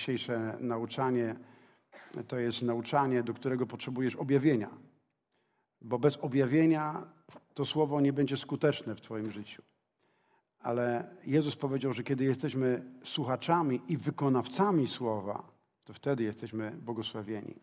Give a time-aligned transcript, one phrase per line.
[0.00, 1.36] dzisiejsze nauczanie
[2.28, 4.70] to jest nauczanie, do którego potrzebujesz objawienia.
[5.80, 7.06] Bo bez objawienia
[7.54, 9.62] to słowo nie będzie skuteczne w Twoim życiu.
[10.58, 15.42] Ale Jezus powiedział, że kiedy jesteśmy słuchaczami i wykonawcami słowa,
[15.84, 17.54] to wtedy jesteśmy błogosławieni.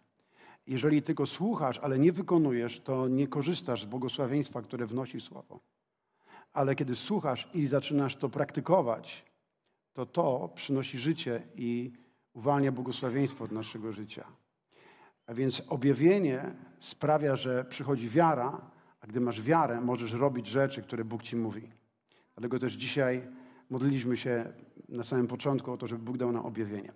[0.68, 5.60] Jeżeli tylko słuchasz, ale nie wykonujesz, to nie korzystasz z błogosławieństwa, które wnosi słowo.
[6.54, 9.26] Ale kiedy słuchasz i zaczynasz to praktykować,
[9.94, 11.92] to to przynosi życie i
[12.38, 14.26] uwalnia błogosławieństwo od naszego życia.
[15.28, 18.62] A więc objawienie sprawia, że przychodzi wiara,
[19.02, 21.70] a gdy masz wiarę, możesz robić rzeczy, które Bóg ci mówi.
[22.36, 23.28] Dlatego też dzisiaj
[23.70, 24.54] modliliśmy się
[24.90, 26.94] na samym początku o to, żeby Bóg dał nam objawienie.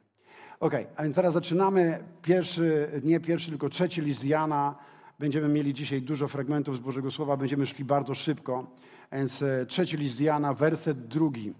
[0.60, 4.76] Ok, a więc teraz zaczynamy pierwszy, nie pierwszy, tylko trzeci list Jana.
[5.20, 8.76] Będziemy mieli dzisiaj dużo fragmentów z Bożego Słowa, będziemy szli bardzo szybko.
[9.10, 11.54] A więc e, trzeci list Jana, werset drugi.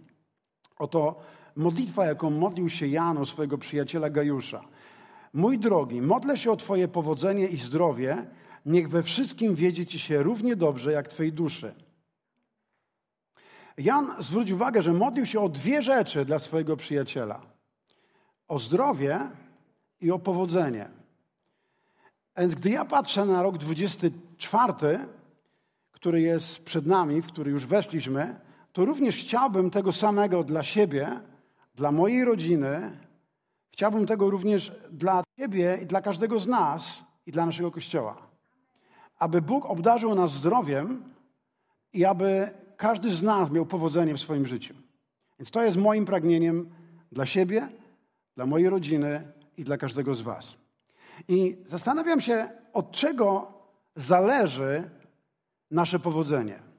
[0.78, 1.22] Oto
[1.56, 4.62] modlitwa, jaką modlił się Jan o swojego przyjaciela Gajusza.
[5.34, 8.26] Mój drogi, modlę się o Twoje powodzenie i zdrowie,
[8.66, 11.74] niech we wszystkim wiedzie Ci się równie dobrze jak Twojej duszy.
[13.78, 17.42] Jan zwrócił uwagę, że modlił się o dwie rzeczy dla swojego przyjaciela:
[18.48, 19.20] o zdrowie
[20.02, 20.90] i o powodzenie.
[22.38, 24.74] Więc gdy ja patrzę na rok 24,
[25.92, 28.40] który jest przed nami, w który już weszliśmy,
[28.74, 31.20] to również chciałbym tego samego dla siebie,
[31.76, 32.98] dla mojej rodziny.
[33.72, 38.18] Chciałbym tego również dla Ciebie i dla każdego z nas i dla naszego Kościoła.
[39.20, 41.04] Aby Bóg obdarzył nas zdrowiem
[41.94, 44.74] i aby każdy z nas miał powodzenie w swoim życiu.
[45.40, 46.70] Więc to jest moim pragnieniem
[47.12, 47.70] dla siebie,
[48.36, 50.58] dla mojej rodziny i dla każdego z Was.
[51.28, 53.54] I zastanawiam się, od czego
[53.96, 54.90] zależy
[55.72, 56.71] nasze powodzenie.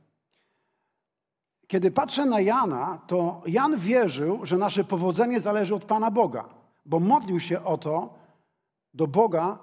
[1.73, 6.49] Kiedy patrzę na Jana, to Jan wierzył, że nasze powodzenie zależy od Pana Boga,
[6.87, 8.15] bo modlił się o to
[8.95, 9.59] do Boga,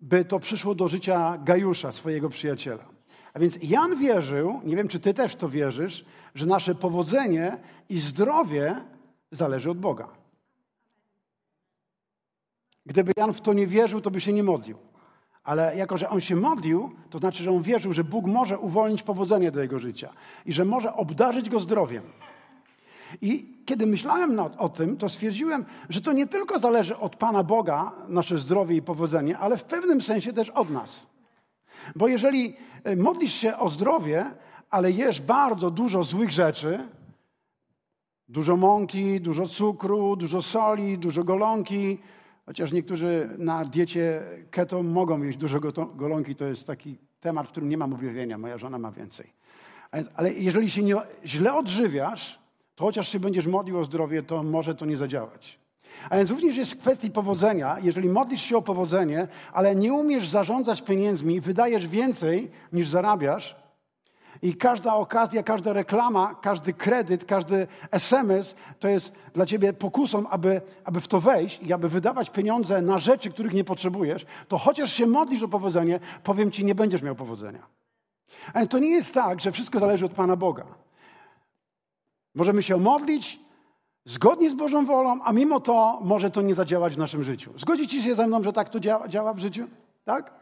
[0.00, 2.84] by to przyszło do życia Gajusza, swojego przyjaciela.
[3.34, 7.58] A więc Jan wierzył, nie wiem czy ty też to wierzysz, że nasze powodzenie
[7.88, 8.84] i zdrowie
[9.30, 10.08] zależy od Boga.
[12.86, 14.78] Gdyby Jan w to nie wierzył, to by się nie modlił.
[15.46, 19.02] Ale jako, że on się modlił, to znaczy, że on wierzył, że Bóg może uwolnić
[19.02, 20.12] powodzenie do jego życia
[20.46, 22.02] i że może obdarzyć go zdrowiem.
[23.22, 27.92] I kiedy myślałem o tym, to stwierdziłem, że to nie tylko zależy od Pana Boga,
[28.08, 31.06] nasze zdrowie i powodzenie, ale w pewnym sensie też od nas.
[31.96, 34.24] Bo jeżeli e, modlisz się o zdrowie,
[34.70, 36.88] ale jesz bardzo dużo złych rzeczy,
[38.28, 41.98] dużo mąki, dużo cukru, dużo soli, dużo golonki,
[42.46, 45.60] Chociaż niektórzy na diecie keto mogą jeść dużo
[45.94, 48.38] golonki, to jest taki temat, w którym nie mam objawienia.
[48.38, 49.32] Moja żona ma więcej.
[50.14, 52.38] Ale jeżeli się nie, źle odżywiasz,
[52.74, 55.58] to chociaż się będziesz modlił o zdrowie, to może to nie zadziałać.
[56.10, 57.76] A więc również jest kwestii powodzenia.
[57.82, 63.56] Jeżeli modlisz się o powodzenie, ale nie umiesz zarządzać pieniędzmi, wydajesz więcej niż zarabiasz,
[64.42, 70.60] i każda okazja, każda reklama, każdy kredyt, każdy SMS to jest dla ciebie pokusą, aby,
[70.84, 74.92] aby w to wejść i aby wydawać pieniądze na rzeczy, których nie potrzebujesz, to chociaż
[74.92, 77.66] się modlisz o powodzenie, powiem ci, nie będziesz miał powodzenia.
[78.54, 80.66] Ale to nie jest tak, że wszystko zależy od Pana Boga.
[82.34, 83.40] Możemy się modlić
[84.04, 87.52] zgodnie z Bożą wolą, a mimo to może to nie zadziałać w naszym życiu.
[87.56, 89.66] Zgodzicie się ze mną, że tak to działa, działa w życiu?
[90.04, 90.34] Tak?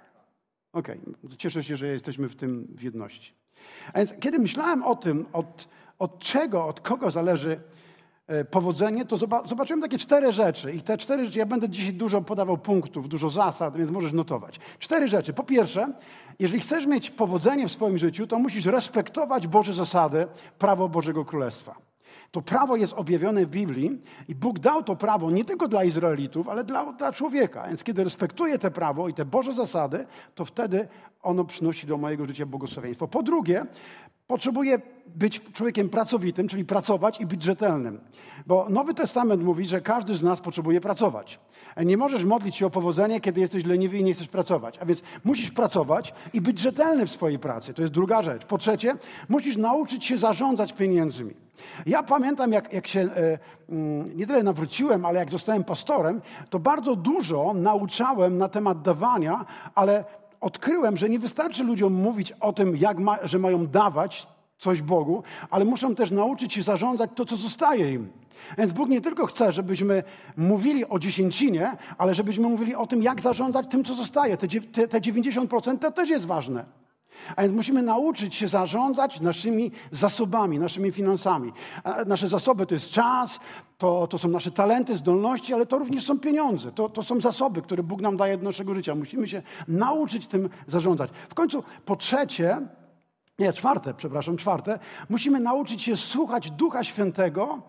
[0.72, 1.36] Okej, okay.
[1.36, 3.43] cieszę się, że jesteśmy w tym w jedności.
[3.92, 7.60] A więc kiedy myślałem o tym, od, od czego, od kogo zależy
[8.26, 10.72] e, powodzenie, to zobaczyłem takie cztery rzeczy.
[10.72, 14.60] I te cztery rzeczy, ja będę dzisiaj dużo podawał punktów, dużo zasad, więc możesz notować.
[14.78, 15.32] Cztery rzeczy.
[15.32, 15.92] Po pierwsze,
[16.38, 20.26] jeżeli chcesz mieć powodzenie w swoim życiu, to musisz respektować Boże zasady,
[20.58, 21.93] prawo Bożego Królestwa.
[22.34, 26.48] To prawo jest objawione w Biblii i Bóg dał to prawo nie tylko dla Izraelitów,
[26.48, 27.66] ale dla, dla człowieka.
[27.68, 30.88] Więc kiedy respektuję te prawo i te Boże zasady, to wtedy
[31.22, 33.08] ono przynosi do mojego życia błogosławieństwo.
[33.08, 33.66] Po drugie,
[34.26, 38.00] potrzebuję być człowiekiem pracowitym, czyli pracować i być rzetelnym.
[38.46, 41.40] Bo Nowy Testament mówi, że każdy z nas potrzebuje pracować.
[41.84, 44.78] Nie możesz modlić się o powodzenie, kiedy jesteś leniwy i nie chcesz pracować.
[44.78, 47.74] A więc musisz pracować i być rzetelny w swojej pracy.
[47.74, 48.44] To jest druga rzecz.
[48.44, 48.96] Po trzecie,
[49.28, 51.34] musisz nauczyć się zarządzać pieniędzmi.
[51.86, 53.38] Ja pamiętam, jak, jak się e,
[53.68, 56.20] mm, nie tyle nawróciłem, ale jak zostałem pastorem,
[56.50, 59.44] to bardzo dużo nauczałem na temat dawania,
[59.74, 60.04] ale
[60.44, 64.26] odkryłem, że nie wystarczy ludziom mówić o tym, jak ma, że mają dawać
[64.58, 68.08] coś Bogu, ale muszą też nauczyć się zarządzać to, co zostaje im.
[68.58, 70.02] Więc Bóg nie tylko chce, żebyśmy
[70.36, 74.36] mówili o dziesięcinie, ale żebyśmy mówili o tym, jak zarządzać tym, co zostaje.
[74.36, 76.64] Te, te 90% to też jest ważne.
[77.36, 81.52] A więc musimy nauczyć się zarządzać naszymi zasobami, naszymi finansami.
[82.06, 83.40] Nasze zasoby to jest czas,
[83.78, 86.72] to, to są nasze talenty, zdolności, ale to również są pieniądze.
[86.72, 88.94] To, to są zasoby, które Bóg nam daje do naszego życia.
[88.94, 91.10] Musimy się nauczyć tym zarządzać.
[91.28, 92.60] W końcu, po trzecie,
[93.38, 94.78] nie, czwarte, przepraszam, czwarte,
[95.08, 97.62] musimy nauczyć się słuchać Ducha Świętego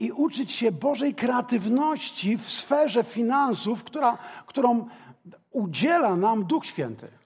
[0.00, 4.86] i uczyć się Bożej kreatywności w sferze finansów, która, którą
[5.50, 7.19] udziela nam Duch Święty.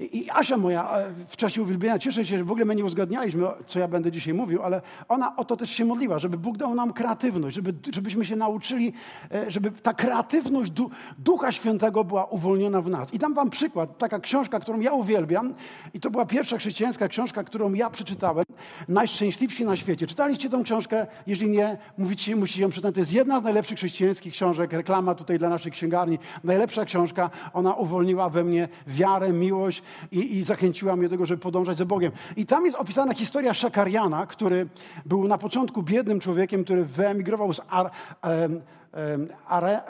[0.00, 3.46] I Asia moja e, w czasie uwielbienia, cieszę się, że w ogóle my nie uzgadnialiśmy,
[3.66, 6.74] co ja będę dzisiaj mówił, ale ona o to też się modliła, żeby Bóg dał
[6.74, 8.92] nam kreatywność, żeby, żebyśmy się nauczyli,
[9.32, 10.72] e, żeby ta kreatywność
[11.18, 13.14] Ducha Świętego była uwolniona w nas.
[13.14, 15.54] I dam wam przykład, taka książka, którą ja uwielbiam
[15.94, 18.44] i to była pierwsza chrześcijańska książka, którą ja przeczytałem,
[18.88, 20.06] Najszczęśliwsi na świecie.
[20.06, 21.06] Czytaliście tą książkę?
[21.26, 22.94] Jeżeli nie, mówicie, musicie ją przeczytać.
[22.94, 26.18] To jest jedna z najlepszych chrześcijańskich książek, reklama tutaj dla naszej księgarni.
[26.44, 29.82] Najlepsza książka, ona uwolniła we mnie wiarę, miłość,
[30.12, 32.12] i, i zachęciła mnie do tego, żeby podążać za Bogiem.
[32.36, 34.68] I tam jest opisana historia Szakariana, który
[35.06, 37.90] był na początku biednym człowiekiem, który wyemigrował z Ar,
[38.22, 38.60] um,
[38.92, 39.82] um, Are,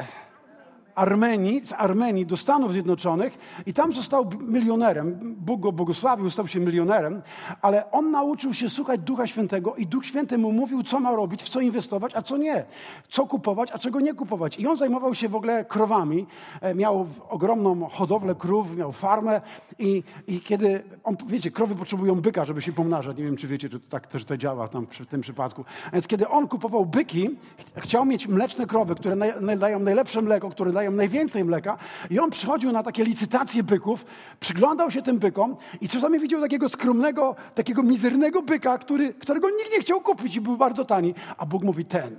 [0.94, 5.36] Armenii, z Armenii do Stanów Zjednoczonych i tam został milionerem.
[5.38, 7.22] Bóg go błogosławił, stał się milionerem,
[7.62, 11.42] ale on nauczył się słuchać Ducha Świętego i Duch Święty mu mówił, co ma robić,
[11.42, 12.64] w co inwestować, a co nie.
[13.08, 14.58] Co kupować, a czego nie kupować.
[14.58, 16.26] I on zajmował się w ogóle krowami.
[16.60, 19.40] E, miał ogromną hodowlę krów, miał farmę
[19.78, 23.16] i, i kiedy, on, wiecie, krowy potrzebują byka, żeby się pomnażać.
[23.16, 25.64] Nie wiem, czy wiecie, czy to tak też to działa tam w tym przypadku.
[25.92, 27.30] Więc kiedy on kupował byki,
[27.76, 29.16] chciał mieć mleczne krowy, które
[29.58, 31.78] dają najlepsze mleko, które najwięcej mleka
[32.10, 34.06] i on przychodził na takie licytacje byków,
[34.40, 39.72] przyglądał się tym bykom i czasami widział takiego skromnego, takiego mizernego byka, który, którego nikt
[39.72, 42.16] nie chciał kupić i był bardzo tani, a Bóg mówi ten.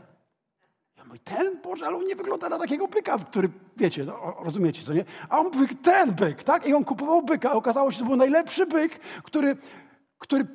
[0.98, 1.62] Ja mówię, ten?
[1.64, 5.06] Boże, ale on nie wygląda na takiego byka, który, wiecie, no, rozumiecie, co nie?
[5.30, 6.68] A on mówi, ten byk, tak?
[6.68, 9.58] I on kupował byka, okazało się, że to był najlepszy byk, który,
[10.18, 10.48] który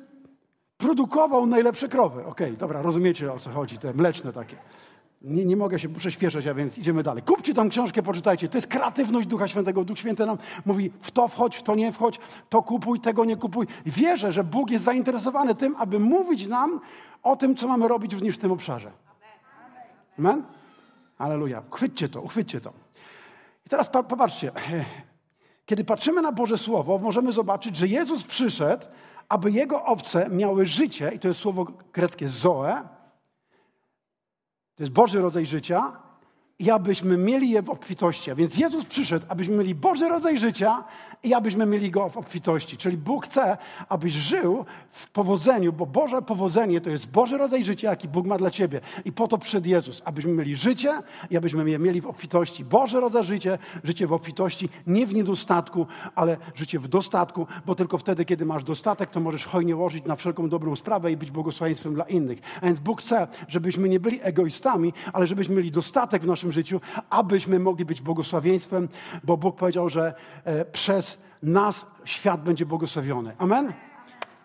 [0.77, 2.19] produkował najlepsze krowy.
[2.25, 4.57] Okej, okay, dobra, rozumiecie o co chodzi, te mleczne takie.
[5.21, 7.23] Nie, nie mogę się prześpieszać, a więc idziemy dalej.
[7.23, 8.49] Kupcie tam książkę, poczytajcie.
[8.49, 9.83] To jest kreatywność Ducha Świętego.
[9.83, 12.19] Duch Święty nam mówi, w to wchodź, w to nie wchodź,
[12.49, 13.67] to kupuj, tego nie kupuj.
[13.85, 16.79] wierzę, że Bóg jest zainteresowany tym, aby mówić nam
[17.23, 18.91] o tym, co mamy robić również w tym obszarze.
[20.19, 20.43] Amen?
[21.17, 21.63] Aleluja.
[21.67, 22.73] Uchwyćcie to, uchwyćcie to.
[23.65, 24.51] I teraz popatrzcie.
[25.65, 28.85] Kiedy patrzymy na Boże Słowo, możemy zobaczyć, że Jezus przyszedł,
[29.29, 32.96] aby Jego owce miały życie, i to jest słowo greckie zoe,
[34.77, 35.91] to jest Boży rodzaj życia
[36.59, 38.31] i abyśmy mieli je w obfitości.
[38.31, 40.83] A więc Jezus przyszedł, abyśmy mieli Boży rodzaj życia
[41.23, 42.77] i abyśmy mieli go w obfitości.
[42.77, 43.57] Czyli Bóg chce,
[43.89, 48.37] abyś żył w powodzeniu, bo Boże powodzenie to jest Boży rodzaj życia, jaki Bóg ma
[48.37, 48.81] dla ciebie.
[49.05, 52.65] I po to przed Jezus, abyśmy mieli życie i abyśmy je mieli w obfitości.
[52.65, 57.97] Boże rodzaj życie, życie w obfitości, nie w niedostatku, ale życie w dostatku, bo tylko
[57.97, 61.93] wtedy, kiedy masz dostatek, to możesz hojnie łożyć na wszelką dobrą sprawę i być błogosławieństwem
[61.93, 62.39] dla innych.
[62.61, 66.81] A więc Bóg chce, żebyśmy nie byli egoistami, ale żebyśmy mieli dostatek w naszym życiu,
[67.09, 68.89] abyśmy mogli być błogosławieństwem,
[69.23, 70.13] bo Bóg powiedział, że
[70.43, 73.35] e, przez nas świat będzie błogosławiony.
[73.37, 73.73] Amen?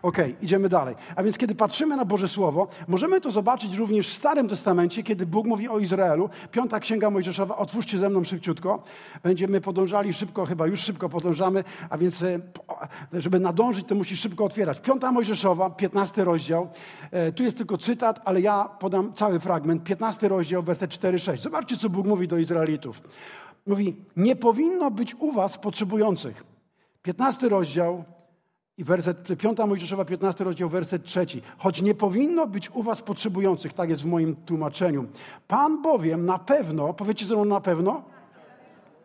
[0.03, 0.95] Okay, idziemy dalej.
[1.17, 5.27] A więc kiedy patrzymy na Boże Słowo, możemy to zobaczyć również w Starym Testamencie, kiedy
[5.27, 6.31] Bóg mówi o Izraelu.
[6.51, 8.83] Piąta Księga Mojżeszowa, otwórzcie ze mną szybciutko.
[9.23, 12.41] Będziemy podążali szybko, chyba już szybko podążamy, a więc e,
[13.13, 14.81] żeby nadążyć, to musisz szybko otwierać.
[14.81, 16.69] Piąta Mojżeszowa, piętnasty rozdział.
[17.11, 19.85] E, tu jest tylko cytat, ale ja podam cały fragment.
[19.85, 21.37] Piętnasty rozdział, werset 4-6.
[21.37, 23.03] Zobaczcie, co Bóg mówi do Izraelitów.
[23.67, 26.45] Mówi, nie powinno być u was potrzebujących.
[27.03, 28.05] 15 rozdział
[28.83, 31.43] i werset, 5 Mojżeszowa, 15 rozdział, werset trzeci.
[31.59, 35.07] Choć nie powinno być u was potrzebujących, tak jest w moim tłumaczeniu.
[35.49, 38.03] Pan bowiem na pewno, powiedzcie ze mną na pewno?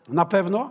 [0.10, 0.70] Na pewno?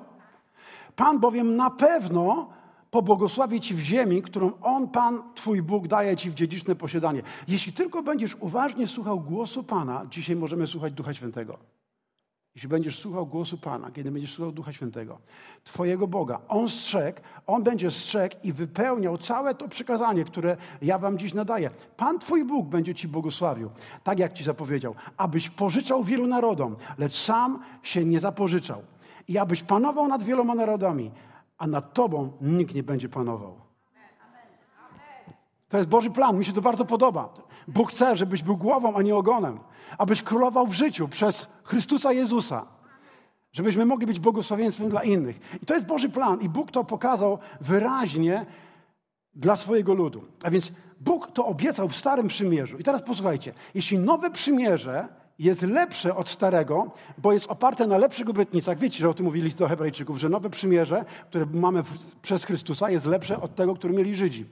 [0.97, 2.49] Pan bowiem na pewno
[2.91, 7.23] pobłogosławi ci w ziemi, którą On, Pan, Twój Bóg, daje ci w dziedziczne posiadanie.
[7.49, 11.76] Jeśli tylko będziesz uważnie słuchał głosu Pana, dzisiaj możemy słuchać Ducha Świętego.
[12.57, 15.19] Jeśli będziesz słuchał głosu Pana, kiedy będziesz słuchał Ducha Świętego,
[15.65, 21.19] Twojego Boga, On strzegł, On będzie strzegł i wypełniał całe to przekazanie, które ja Wam
[21.19, 21.71] dziś nadaję.
[21.97, 23.71] Pan Twój Bóg będzie Ci błogosławił,
[24.05, 28.83] tak jak Ci zapowiedział, abyś pożyczał wielu narodom, lecz sam się nie zapożyczał.
[29.29, 31.11] I abyś panował nad wieloma narodami,
[31.59, 33.55] a nad Tobą nikt nie będzie panował.
[35.69, 37.35] To jest Boży plan, mi się to bardzo podoba.
[37.69, 39.59] Bóg chce, żebyś był głową, a nie ogonem.
[39.99, 42.67] Abyś królował w życiu przez Chrystusa Jezusa.
[43.53, 45.41] Żebyśmy mogli być błogosławieństwem dla innych.
[45.63, 46.41] I to jest Boży plan.
[46.41, 48.47] I Bóg to pokazał wyraźnie
[49.35, 50.25] dla swojego ludu.
[50.43, 52.79] A więc Bóg to obiecał w Starym Przymierzu.
[52.79, 53.53] I teraz posłuchajcie.
[53.75, 58.79] Jeśli nowe przymierze jest lepsze od starego, bo jest oparte na lepszych obietnicach.
[58.79, 62.45] Wiecie, że o tym mówili list do Hebrajczyków, że nowe przymierze, które mamy w, przez
[62.45, 64.47] Chrystusa, jest lepsze od tego, które mieli Żydzi.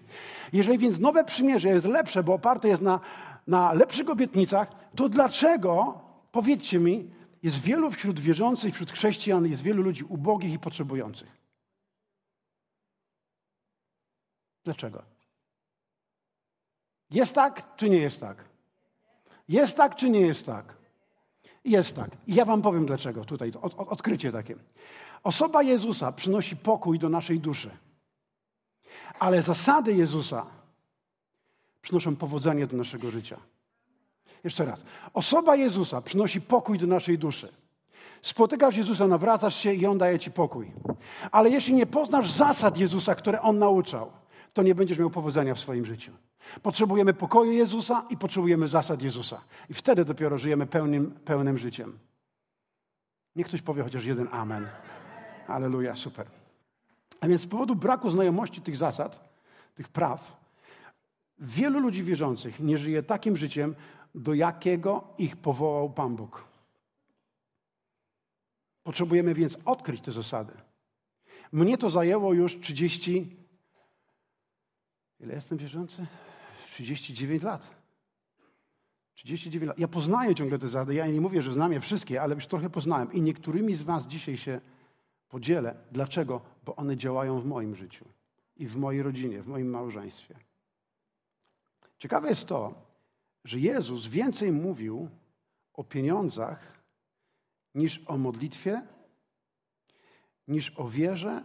[0.52, 3.00] Jeżeli więc nowe przymierze jest lepsze, bo oparte jest na,
[3.46, 6.00] na lepszych obietnicach, to dlaczego,
[6.32, 7.10] powiedzcie mi,
[7.42, 11.44] jest wielu wśród wierzących, wśród chrześcijan, jest wielu ludzi ubogich i potrzebujących?
[14.64, 15.02] Dlaczego?
[17.10, 18.44] Jest tak, czy nie jest tak?
[19.48, 20.76] Jest tak, czy nie jest tak?
[21.64, 22.10] Jest tak.
[22.26, 24.56] I ja wam powiem dlaczego tutaj, od, od, odkrycie takie.
[25.22, 27.70] Osoba Jezusa przynosi pokój do naszej duszy.
[29.18, 30.46] Ale zasady Jezusa
[31.84, 33.36] przynoszą powodzenie do naszego życia.
[34.44, 34.84] Jeszcze raz.
[35.14, 37.48] Osoba Jezusa przynosi pokój do naszej duszy.
[38.22, 40.72] Spotykasz Jezusa, nawracasz się i On daje ci pokój.
[41.30, 44.12] Ale jeśli nie poznasz zasad Jezusa, które On nauczał,
[44.52, 46.12] to nie będziesz miał powodzenia w swoim życiu.
[46.62, 49.40] Potrzebujemy pokoju Jezusa i potrzebujemy zasad Jezusa.
[49.70, 51.98] I wtedy dopiero żyjemy pełnym, pełnym życiem.
[53.36, 54.68] Niech ktoś powie chociaż jeden amen.
[55.48, 56.26] Aleluja, super.
[57.20, 59.28] A więc z powodu braku znajomości tych zasad,
[59.74, 60.43] tych praw,
[61.38, 63.74] wielu ludzi wierzących nie żyje takim życiem,
[64.14, 66.44] do jakiego ich powołał Pan Bóg.
[68.82, 70.52] Potrzebujemy więc odkryć te zasady.
[71.52, 73.36] Mnie to zajęło już 30.
[75.20, 76.06] Ile jestem wierzący?
[76.70, 77.70] 39 lat.
[79.14, 79.78] 39 lat.
[79.78, 80.94] Ja poznaję ciągle te zasady.
[80.94, 83.12] Ja nie mówię, że znam je wszystkie, ale już trochę poznałem.
[83.12, 84.60] I niektórymi z Was dzisiaj się
[85.28, 85.76] podzielę.
[85.92, 86.40] Dlaczego?
[86.64, 88.04] Bo one działają w moim życiu
[88.56, 90.34] i w mojej rodzinie, w moim małżeństwie.
[91.98, 92.74] Ciekawe jest to,
[93.44, 95.08] że Jezus więcej mówił
[95.72, 96.82] o pieniądzach
[97.74, 98.82] niż o modlitwie,
[100.48, 101.44] niż o wierze,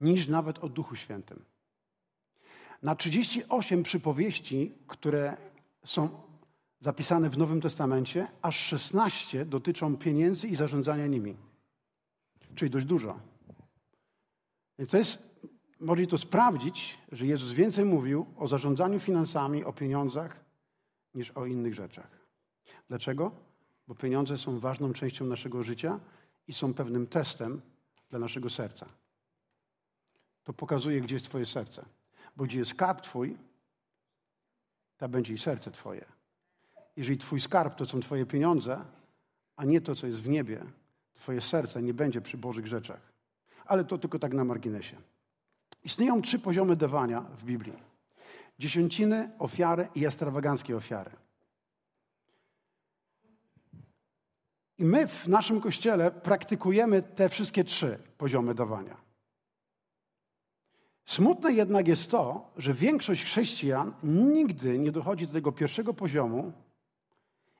[0.00, 1.44] niż nawet o Duchu Świętym.
[2.82, 5.36] Na 38 przypowieści, które
[5.84, 6.22] są
[6.80, 11.36] zapisane w Nowym Testamencie, aż 16 dotyczą pieniędzy i zarządzania nimi.
[12.54, 13.20] Czyli dość dużo.
[14.78, 15.31] Więc to jest,
[15.82, 20.40] można to sprawdzić, że Jezus więcej mówił o zarządzaniu finansami, o pieniądzach,
[21.14, 22.10] niż o innych rzeczach.
[22.88, 23.32] Dlaczego?
[23.88, 26.00] Bo pieniądze są ważną częścią naszego życia
[26.48, 27.60] i są pewnym testem
[28.10, 28.86] dla naszego serca.
[30.44, 31.84] To pokazuje, gdzie jest Twoje serce.
[32.36, 33.36] Bo gdzie jest skarb Twój,
[34.96, 36.04] tam będzie i serce Twoje.
[36.96, 38.84] Jeżeli Twój skarb to są Twoje pieniądze,
[39.56, 40.64] a nie to, co jest w niebie,
[41.14, 43.12] Twoje serce nie będzie przy Bożych rzeczach.
[43.64, 44.96] Ale to tylko tak na marginesie.
[45.84, 47.78] Istnieją trzy poziomy dawania w Biblii:
[48.58, 51.10] dziesiąciny, ofiary i ekstrawaganckie ofiary.
[54.78, 58.96] I my w naszym kościele praktykujemy te wszystkie trzy poziomy dawania.
[61.04, 66.52] Smutne jednak jest to, że większość chrześcijan nigdy nie dochodzi do tego pierwszego poziomu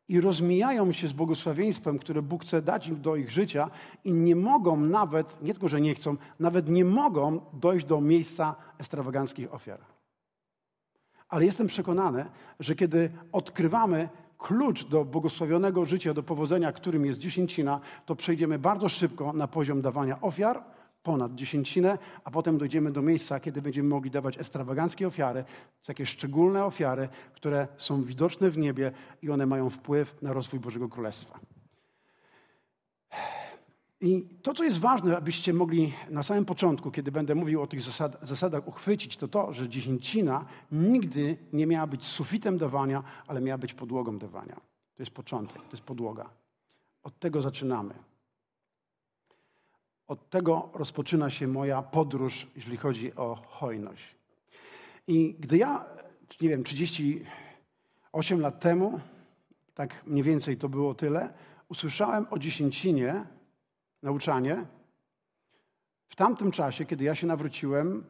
[0.09, 3.71] i rozmijają się z błogosławieństwem, które Bóg chce dać im do ich życia
[4.05, 8.55] i nie mogą nawet, nie tylko, że nie chcą, nawet nie mogą dojść do miejsca
[8.79, 9.81] ekstrawaganckich ofiar.
[11.29, 12.25] Ale jestem przekonany,
[12.61, 18.89] że kiedy odkrywamy klucz do błogosławionego życia, do powodzenia, którym jest dziesięcina, to przejdziemy bardzo
[18.89, 20.65] szybko na poziom dawania ofiar,
[21.03, 25.45] ponad dziesięcinę, a potem dojdziemy do miejsca, kiedy będziemy mogli dawać ekstrawaganckie ofiary,
[25.87, 28.93] takie szczególne ofiary, które są widoczne w niebie
[29.23, 31.41] i one mają wpływ na rozwój Bożego Królestwa.
[34.01, 37.81] I to, co jest ważne, abyście mogli na samym początku, kiedy będę mówił o tych
[37.81, 43.59] zasad, zasadach, uchwycić, to to, że dziesięcina nigdy nie miała być sufitem dawania, ale miała
[43.59, 44.55] być podłogą dawania.
[44.95, 46.31] To jest początek, to jest podłoga.
[47.03, 47.95] Od tego zaczynamy.
[50.13, 54.17] Od tego rozpoczyna się moja podróż, jeżeli chodzi o hojność.
[55.07, 55.85] I gdy ja,
[56.41, 59.01] nie wiem, 38 lat temu,
[59.75, 61.33] tak mniej więcej to było tyle,
[61.69, 63.25] usłyszałem o dziesięcinie,
[64.03, 64.65] nauczanie,
[66.09, 68.05] w tamtym czasie, kiedy ja się nawróciłem,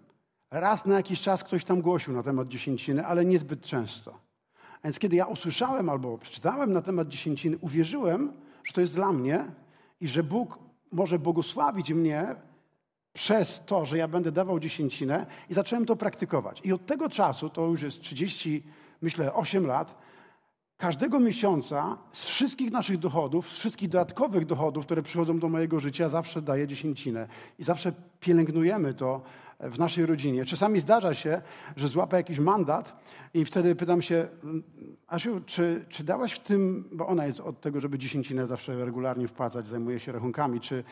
[0.51, 4.19] raz na jakiś czas ktoś tam głosił na temat dziesięciny, ale niezbyt często.
[4.55, 8.33] A więc kiedy ja usłyszałem albo przeczytałem na temat dziesięciny, uwierzyłem,
[8.65, 9.45] że to jest dla mnie
[10.01, 12.37] i że Bóg może błogosławić mnie
[13.13, 16.61] przez to, że ja będę dawał dziesięcinę i zacząłem to praktykować.
[16.65, 18.63] I od tego czasu, to już jest 30,
[19.03, 19.99] myślę, 8 lat,
[20.83, 26.09] każdego miesiąca z wszystkich naszych dochodów, z wszystkich dodatkowych dochodów, które przychodzą do mojego życia,
[26.09, 27.29] zawsze daję dziesięcinę.
[27.59, 29.21] I zawsze pielęgnujemy to
[29.61, 30.45] w naszej rodzinie.
[30.45, 31.43] Czasami zdarza się,
[31.77, 33.03] że złapę jakiś mandat
[33.35, 34.29] i wtedy pytam się,
[35.07, 39.29] Asiu, czy, czy dałaś w tym, bo ona jest od tego, żeby dziesięcinę zawsze regularnie
[39.29, 40.85] wpłacać, zajmuje się rachunkami, czy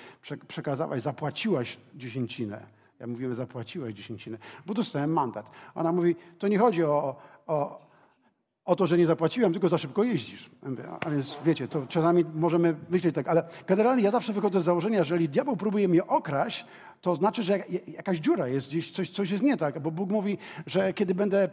[0.48, 2.66] przekazałaś, zapłaciłaś dziesięcinę?
[3.00, 5.50] Ja mówiłem, zapłaciłaś dziesięcinę, bo dostałem mandat.
[5.74, 7.16] Ona mówi, to nie chodzi o,
[7.46, 7.89] o
[8.64, 10.50] o to, że nie zapłaciłem, tylko za szybko jeździsz.
[11.06, 15.04] A więc wiecie, to czasami możemy myśleć tak, ale generalnie ja zawsze wychodzę z założenia,
[15.04, 16.66] że jeżeli diabeł próbuje mnie okraść,
[17.00, 20.38] to znaczy, że jakaś dziura jest gdzieś, coś, coś jest nie tak, bo Bóg mówi,
[20.66, 21.48] że kiedy będę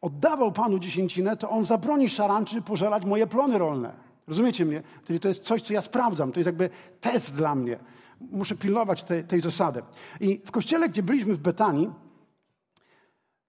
[0.00, 3.92] oddawał Panu dziesięcinę, to On zabroni szarańczy pożelać moje plony rolne.
[4.26, 4.82] Rozumiecie mnie?
[5.06, 6.70] Czyli to jest coś, co ja sprawdzam, to jest jakby
[7.00, 7.78] test dla mnie.
[8.20, 9.82] Muszę pilnować tej, tej zasady.
[10.20, 11.90] I w kościele, gdzie byliśmy w Betanii,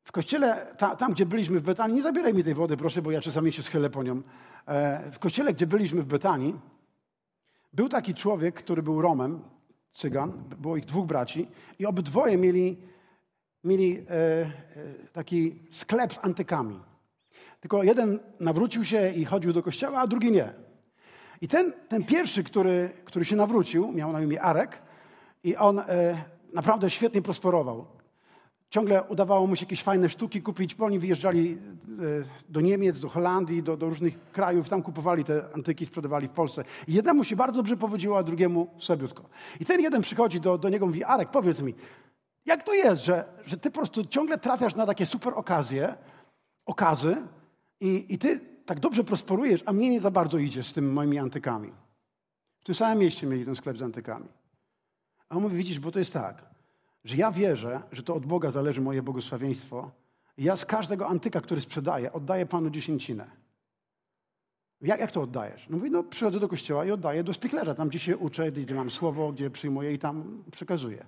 [0.04, 3.12] w kościele, ta, tam gdzie byliśmy w Betanii, nie zabieraj mi tej wody, proszę, bo
[3.12, 4.22] ja czasami się schylę po nią.
[4.68, 6.56] E, w kościele, gdzie byliśmy w Betanii,
[7.74, 9.42] był taki człowiek, który był Romem,
[9.94, 11.48] cygan, było ich dwóch braci
[11.80, 12.78] i obydwoje mieli,
[13.64, 14.50] mieli e, e,
[15.14, 16.80] taki sklep z antykami.
[17.60, 20.54] Tylko jeden nawrócił się i chodził do kościoła, a drugi nie.
[21.42, 24.82] I ten, ten pierwszy, który, który się nawrócił, miał na imię Arek
[25.44, 25.86] i on e,
[26.54, 27.93] naprawdę świetnie prosperował.
[28.74, 31.60] Ciągle udawało mu się jakieś fajne sztuki kupić, bo oni wyjeżdżali e,
[32.50, 36.64] do Niemiec, do Holandii, do, do, różnych krajów, tam kupowali te antyki, sprzedawali w Polsce.
[36.88, 39.30] I jednemu się bardzo dobrze powodziło, a drugiemu słabiutko.
[39.60, 41.76] I ten jeden przychodzi do, do niego i mówi, Arek, powiedz mi,
[42.46, 45.96] jak to jest, że, że ty po prostu ciągle trafiasz na takie super okazje,
[46.66, 47.16] okazy
[47.80, 51.20] i, i ty tak dobrze prosperujesz, a mnie nie za bardzo idzie z tymi moimi
[51.20, 51.72] antykami.
[52.60, 54.28] W tym samym mieście mieli ten sklep z antykami.
[55.30, 56.53] A on mówi, widzisz, bo to jest tak,
[57.04, 59.92] że ja wierzę, że to od Boga zależy moje błogosławieństwo.
[60.38, 63.44] Ja z każdego antyka, który sprzedaję, oddaję Panu dziesięcinę.
[64.82, 65.68] Jak, jak to oddajesz?
[65.70, 68.76] No mówi, no przychodzę do kościoła i oddaję do spiklerza, tam gdzie się uczę, gdzie
[68.76, 71.06] mam słowo, gdzie przyjmuję i tam przekazuję.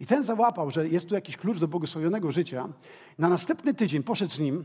[0.00, 2.68] I ten załapał, że jest tu jakiś klucz do błogosławionego życia.
[3.18, 4.64] Na następny tydzień poszedł z nim,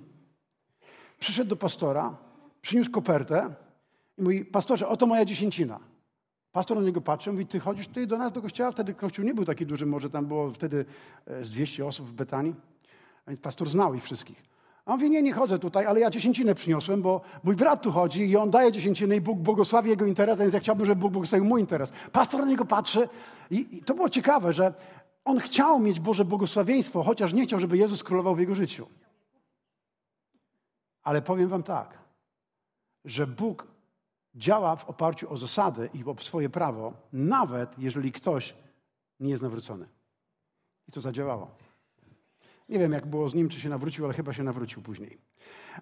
[1.20, 2.18] przyszedł do pastora,
[2.62, 3.56] przyniósł kopertę
[4.18, 5.80] i mówi, pastorze, oto moja dziesięcina.
[6.52, 8.72] Pastor na niego patrzy, mówi, ty chodzisz tutaj do nas, do kościoła?
[8.72, 10.86] Wtedy kościół nie był taki duży, może tam było wtedy
[11.28, 12.56] e, z 200 osób w Betanii.
[13.28, 14.44] Więc pastor znał ich wszystkich.
[14.86, 17.92] A on mówi, nie, nie chodzę tutaj, ale ja dziesięcinę przyniosłem, bo mój brat tu
[17.92, 21.12] chodzi i on daje dziesięcinę i Bóg błogosławi jego interes, więc ja chciałbym, żeby Bóg
[21.12, 21.92] błogosławił mój interes.
[22.12, 23.10] Pastor na niego patrzy
[23.52, 24.74] i, i to było ciekawe, że
[25.26, 28.88] on chciał mieć Boże błogosławieństwo, chociaż nie chciał, żeby Jezus królował w jego życiu.
[31.04, 31.98] Ale powiem wam tak,
[33.06, 33.68] że Bóg
[34.36, 38.56] działa w oparciu o zasady i o swoje prawo, nawet jeżeli ktoś
[39.20, 39.86] nie jest nawrócony.
[40.88, 41.52] I to zadziałało.
[42.70, 45.18] Nie wiem, jak było z nim, czy się nawrócił, ale chyba się nawrócił później.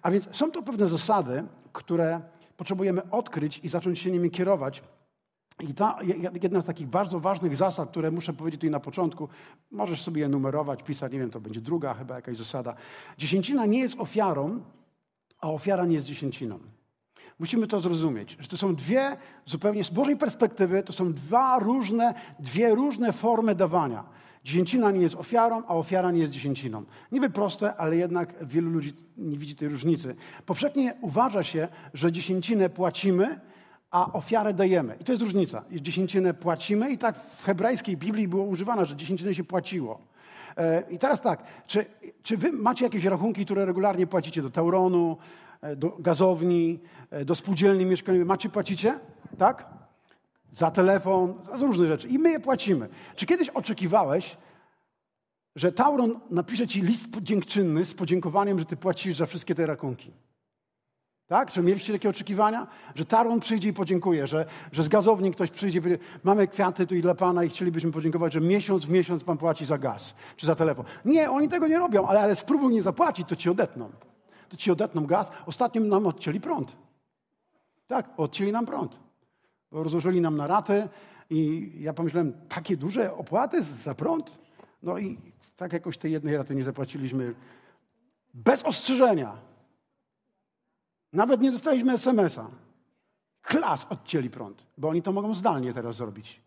[0.02, 2.20] A więc są to pewne zasady, które
[2.56, 4.82] potrzebujemy odkryć i zacząć się nimi kierować.
[5.60, 5.98] I ta,
[6.42, 9.28] jedna z takich bardzo ważnych zasad, które muszę powiedzieć tutaj na początku,
[9.70, 12.74] możesz sobie je numerować, pisać, nie wiem, to będzie druga chyba jakaś zasada.
[13.18, 14.60] Dziesięcina nie jest ofiarą,
[15.40, 16.58] a ofiara nie jest dziesięciną.
[17.38, 22.14] Musimy to zrozumieć, że to są dwie zupełnie z Bożej perspektywy, to są dwa różne,
[22.38, 24.04] dwie różne formy dawania.
[24.44, 26.84] Dziesięcina nie jest ofiarą, a ofiara nie jest dziesięciną.
[27.12, 30.14] Niby proste, ale jednak wielu ludzi nie widzi tej różnicy.
[30.46, 33.40] Powszechnie uważa się, że dziesięcinę płacimy,
[33.90, 34.96] a ofiarę dajemy.
[35.00, 35.64] I to jest różnica.
[35.72, 40.00] Dziesięcinę płacimy i tak w hebrajskiej Biblii było używane, że dziesięcinę się płaciło.
[40.56, 41.86] E, I teraz tak, czy,
[42.22, 45.16] czy wy macie jakieś rachunki, które regularnie płacicie do Tauronu,
[45.76, 48.26] do gazowni, e, do spółdzielni mieszkaniowej?
[48.26, 48.98] Macie, płacicie?
[49.38, 49.66] Tak?
[50.52, 52.08] Za telefon, za różne rzeczy.
[52.08, 52.88] I my je płacimy.
[53.16, 54.36] Czy kiedyś oczekiwałeś,
[55.56, 60.12] że Tauron napisze ci list dziękczynny z podziękowaniem, że ty płacisz za wszystkie te rachunki?
[61.26, 61.50] Tak?
[61.50, 62.66] Czy mieliście takie oczekiwania?
[62.94, 66.86] Że Taron przyjdzie i podziękuje, że, że z gazowni ktoś przyjdzie i powie, mamy kwiaty
[66.86, 70.14] tu i dla Pana i chcielibyśmy podziękować, że miesiąc w miesiąc Pan płaci za gaz
[70.36, 70.84] czy za telefon.
[71.04, 73.90] Nie, oni tego nie robią, ale, ale spróbuj nie zapłacić, to ci odetną.
[74.48, 75.30] To ci odetną gaz.
[75.46, 76.76] Ostatnio nam odcięli prąd.
[77.86, 78.98] Tak, odcięli nam prąd.
[79.70, 80.88] Bo rozłożyli nam na ratę
[81.30, 84.38] i ja pomyślałem, takie duże opłaty za prąd?
[84.82, 85.18] No i
[85.56, 87.34] tak jakoś tej jednej raty nie zapłaciliśmy
[88.34, 89.36] bez ostrzeżenia.
[91.12, 92.50] Nawet nie dostaliśmy SMS-a.
[93.42, 96.40] Klas odcięli prąd, bo oni to mogą zdalnie teraz zrobić.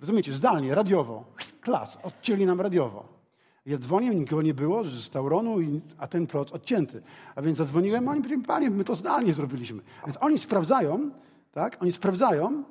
[0.00, 0.32] Rozumiecie?
[0.32, 1.24] Zdalnie, radiowo.
[1.60, 3.19] Klas, odcięli nam radiowo.
[3.70, 5.56] Ja dzwonię, nikogo nie było, z Tauronu,
[5.98, 7.02] a ten prąd odcięty.
[7.34, 9.82] A więc zadzwoniłem, a oni mówili, panie, my to zdalnie zrobiliśmy.
[10.06, 11.10] Więc oni sprawdzają,
[11.52, 11.76] tak?
[11.80, 12.64] Oni sprawdzają,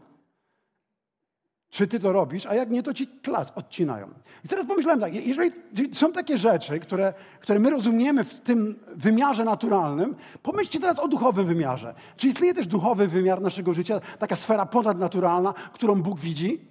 [1.70, 4.10] czy ty to robisz, a jak nie, to ci klas odcinają.
[4.46, 5.52] I teraz pomyślałem tak, jeżeli
[5.94, 11.46] są takie rzeczy, które, które my rozumiemy w tym wymiarze naturalnym, pomyślcie teraz o duchowym
[11.46, 11.96] wymiarze.
[12.18, 16.62] Czy istnieje też duchowy wymiar naszego życia, taka sfera ponadnaturalna, którą Bóg widzi?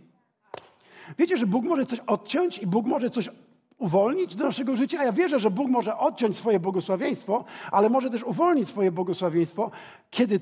[1.18, 3.30] Wiecie, że Bóg może coś odciąć i Bóg może coś
[3.78, 5.04] uwolnić do naszego życia.
[5.04, 9.70] Ja wierzę, że Bóg może odciąć swoje błogosławieństwo, ale może też uwolnić swoje błogosławieństwo,
[10.10, 10.40] kiedy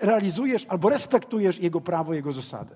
[0.00, 2.74] realizujesz albo respektujesz Jego prawo, Jego zasady.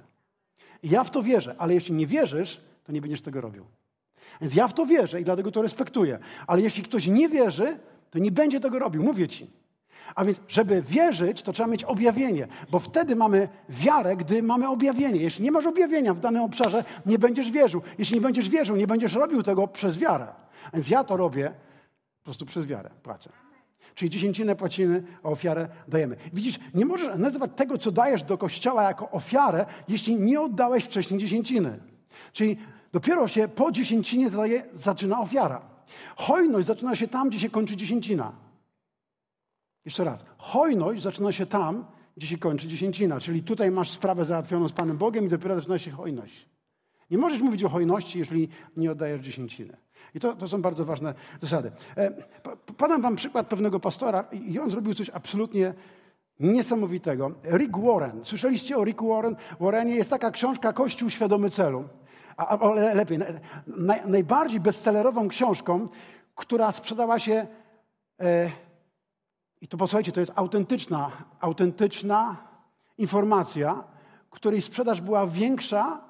[0.82, 3.64] Ja w to wierzę, ale jeśli nie wierzysz, to nie będziesz tego robił.
[4.40, 6.18] Więc ja w to wierzę i dlatego to respektuję.
[6.46, 7.78] Ale jeśli ktoś nie wierzy,
[8.10, 9.50] to nie będzie tego robił, mówię ci.
[10.14, 15.20] A więc, żeby wierzyć, to trzeba mieć objawienie, bo wtedy mamy wiarę, gdy mamy objawienie.
[15.20, 17.82] Jeśli nie masz objawienia w danym obszarze, nie będziesz wierzył.
[17.98, 20.26] Jeśli nie będziesz wierzył, nie będziesz robił tego przez wiarę.
[20.72, 21.52] A więc ja to robię
[22.18, 23.30] po prostu przez wiarę, płacę.
[23.94, 26.16] Czyli dziesięcinę płacimy, a ofiarę dajemy.
[26.32, 31.20] Widzisz, nie możesz nazywać tego, co dajesz do kościoła jako ofiarę, jeśli nie oddałeś wcześniej
[31.20, 31.78] dziesięciny.
[32.32, 32.58] Czyli
[32.92, 35.60] dopiero się po dziesięcinie zadaje, zaczyna ofiara.
[36.16, 38.32] Hojność zaczyna się tam, gdzie się kończy dziesięcina.
[39.86, 40.24] Jeszcze raz.
[40.38, 41.84] Hojność zaczyna się tam,
[42.16, 43.20] gdzie się kończy dziesięcina.
[43.20, 46.48] Czyli tutaj masz sprawę załatwioną z Panem Bogiem i dopiero zaczyna się hojność.
[47.10, 49.76] Nie możesz mówić o hojności, jeżeli nie oddajesz dziesięciny.
[50.14, 51.70] I to, to są bardzo ważne zasady.
[51.96, 52.10] E,
[52.76, 55.74] podam wam przykład pewnego pastora i on zrobił coś absolutnie
[56.40, 57.30] niesamowitego.
[57.44, 58.24] Rick Warren.
[58.24, 59.36] Słyszeliście o Ricku Warren?
[59.60, 61.84] Warrenie jest taka książka Kościół świadomy celu.
[62.36, 63.18] A, a lepiej,
[63.66, 65.88] naj, najbardziej bestsellerową książką,
[66.34, 67.46] która sprzedała się
[68.20, 68.50] e,
[69.60, 72.36] i to posłuchajcie, to jest autentyczna, autentyczna
[72.98, 73.84] informacja,
[74.30, 76.04] której sprzedaż była większa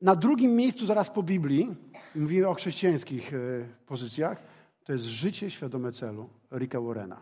[0.00, 1.76] na drugim miejscu zaraz po Biblii,
[2.14, 3.38] mówimy o chrześcijańskich e,
[3.86, 4.42] pozycjach,
[4.84, 7.20] to jest Życie świadome celu Ricka Warrena.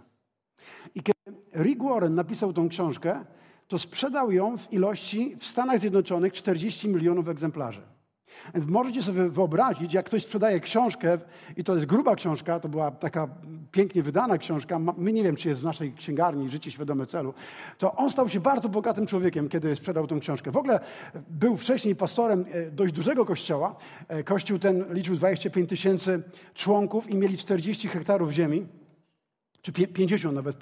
[0.94, 3.24] I kiedy Rick Warren napisał tą książkę,
[3.68, 7.83] to sprzedał ją w ilości w Stanach Zjednoczonych 40 milionów egzemplarzy.
[8.55, 11.18] Więc możecie sobie wyobrazić, jak ktoś sprzedaje książkę,
[11.57, 13.29] i to jest gruba książka, to była taka
[13.72, 17.35] pięknie wydana książka, my nie wiem, czy jest w naszej księgarni Życie Świadome Celu,
[17.79, 20.50] to on stał się bardzo bogatym człowiekiem, kiedy sprzedał tę książkę.
[20.50, 20.81] W ogóle
[21.31, 23.76] był wcześniej pastorem e, dość dużego kościoła.
[24.09, 26.22] E, kościół ten liczył 25 tysięcy
[26.55, 28.66] członków i mieli 40 hektarów ziemi
[29.62, 30.57] czy 50 nawet,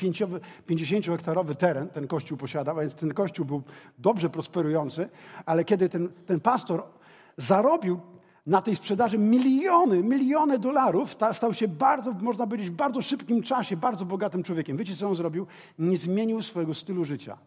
[0.68, 3.62] 50-hektarowy teren ten kościół posiadał, więc ten kościół był
[3.98, 5.08] dobrze prosperujący,
[5.46, 6.82] ale kiedy ten, ten pastor
[7.38, 8.00] zarobił
[8.46, 13.76] na tej sprzedaży miliony, miliony dolarów, stał się bardzo, można powiedzieć, w bardzo szybkim czasie
[13.76, 14.76] bardzo bogatym człowiekiem.
[14.76, 15.46] Wiecie, co on zrobił?
[15.78, 17.38] Nie zmienił swojego stylu życia.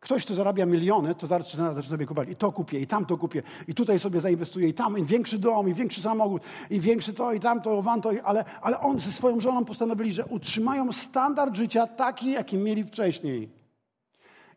[0.00, 3.42] Ktoś, kto zarabia miliony, to zaczyna sobie kupować i to kupię, i tam to kupię,
[3.68, 7.32] i tutaj sobie zainwestuję, i tam, i większy dom, i większy samochód, i większy to,
[7.32, 12.32] i tamto, wanto, ale, ale on ze swoją żoną postanowili, że utrzymają standard życia taki,
[12.32, 13.50] jaki mieli wcześniej.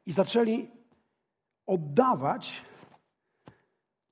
[0.06, 0.68] I zaczęli
[1.68, 2.62] oddawać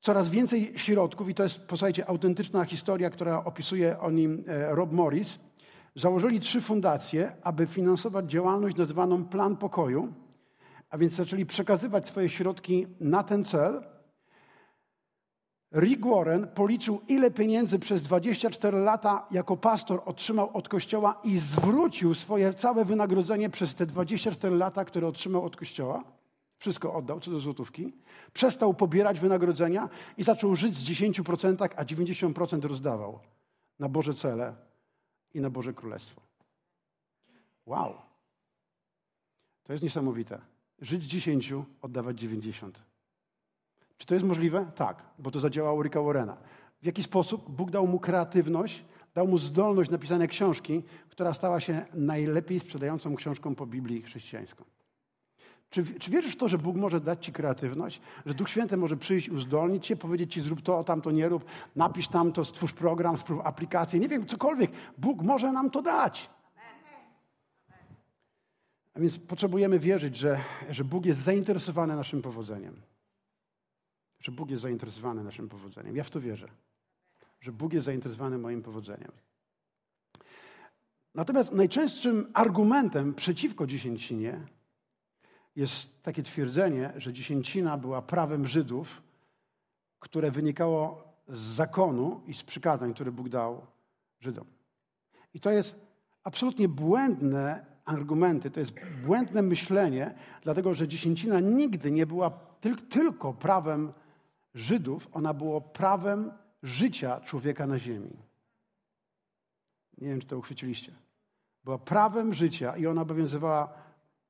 [0.06, 4.92] coraz więcej środków, i to jest, posłuchajcie, autentyczna historia, która opisuje o nim e, Rob
[4.92, 5.40] Morris.
[5.96, 10.14] Założyli trzy fundacje, aby finansować działalność nazywaną Plan Pokoju,
[10.90, 13.84] a więc zaczęli przekazywać swoje środki na ten cel.
[15.76, 22.14] Rick Warren policzył, ile pieniędzy przez 24 lata jako pastor otrzymał od kościoła i zwrócił
[22.14, 26.15] swoje całe wynagrodzenie przez te 24 lata, które otrzymał od kościoła.
[26.66, 27.94] Wszystko oddał, co do złotówki.
[28.34, 33.20] Przestał pobierać wynagrodzenia i zaczął żyć z 10%, a 90% rozdawał
[33.80, 34.56] na Boże cele
[35.34, 36.22] i na Boże Królestwo.
[37.66, 37.94] Wow!
[39.64, 40.42] To jest niesamowite.
[40.82, 42.82] Żyć 10, oddawać 90.
[43.98, 44.72] Czy to jest możliwe?
[44.76, 46.38] Tak, bo to zadziałało Ricka Warrena.
[46.82, 47.50] W jaki sposób?
[47.50, 53.56] Bóg dał mu kreatywność, dał mu zdolność napisania książki, która stała się najlepiej sprzedającą książką
[53.56, 54.75] po Biblii chrześcijańską.
[55.70, 58.02] Czy, czy wierzysz w to, że Bóg może dać ci kreatywność?
[58.26, 62.08] Że Duch Święty może przyjść uzdolnić cię, powiedzieć ci zrób to, tamto nie rób, napisz
[62.08, 64.72] tamto, stwórz program, stwórz aplikację, nie wiem, cokolwiek.
[64.98, 66.30] Bóg może nam to dać.
[68.94, 72.82] A więc potrzebujemy wierzyć, że, że Bóg jest zainteresowany naszym powodzeniem.
[74.20, 75.96] Że Bóg jest zainteresowany naszym powodzeniem.
[75.96, 76.48] Ja w to wierzę.
[77.42, 79.12] Że Bóg jest zainteresowany moim powodzeniem.
[81.16, 84.42] Natomiast najczęstszym argumentem przeciwko dziesięcinie
[85.56, 89.04] jest takie twierdzenie, że dziesięcina była prawem Żydów,
[90.00, 93.66] które wynikało z zakonu i z przykazań, które Bóg dał
[94.20, 94.46] Żydom.
[95.34, 95.76] I to jest
[96.24, 98.74] absolutnie błędne argumenty, to jest
[99.06, 102.30] błędne myślenie, dlatego że dziesięcina nigdy nie była
[102.90, 103.94] tylko prawem
[104.54, 106.32] Żydów, ona była prawem
[106.64, 108.18] życia człowieka na ziemi.
[109.98, 110.92] Nie wiem, czy to uchwyciliście.
[111.64, 113.85] Była prawem życia i ona obowiązywała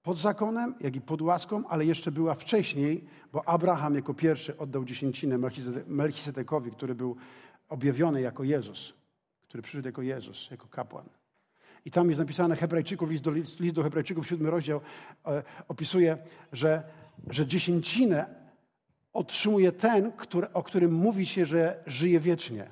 [0.06, 4.86] pod zakonem, jak i pod łaską, ale jeszcze była wcześniej, bo Abraham jako pierwszy oddał
[4.86, 5.38] dziesięcinę
[5.88, 7.15] Melchisedekowi, który był
[7.70, 8.94] objawiony jako Jezus,
[9.48, 11.06] który przyszedł jako Jezus, jako kapłan.
[11.86, 14.82] I tam jest napisane Hebrajczyków, list do, list do Hebrajczyków, siódmy rozdział,
[15.26, 16.18] e, opisuje,
[16.54, 16.84] że,
[17.30, 18.26] że dziesięcinę
[19.13, 22.68] otrzymuje ten, który, o którym mówi się, że żyje wiecznie.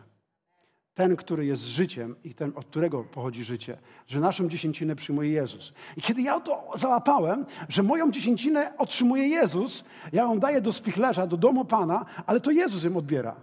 [0.94, 3.78] Ten, który jest życiem i ten, od którego pochodzi życie,
[4.08, 5.74] że naszą dziesięcinę przyjmuje Jezus.
[5.98, 11.28] I kiedy ja to załapałem, że moją dziesięcinę otrzymuje Jezus, ja ją daję do spichlerza,
[11.28, 13.36] do domu Pana, ale to Jezus ją odbiera,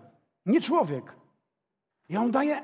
[0.46, 1.12] nie człowiek.
[2.08, 2.62] Ja ją daję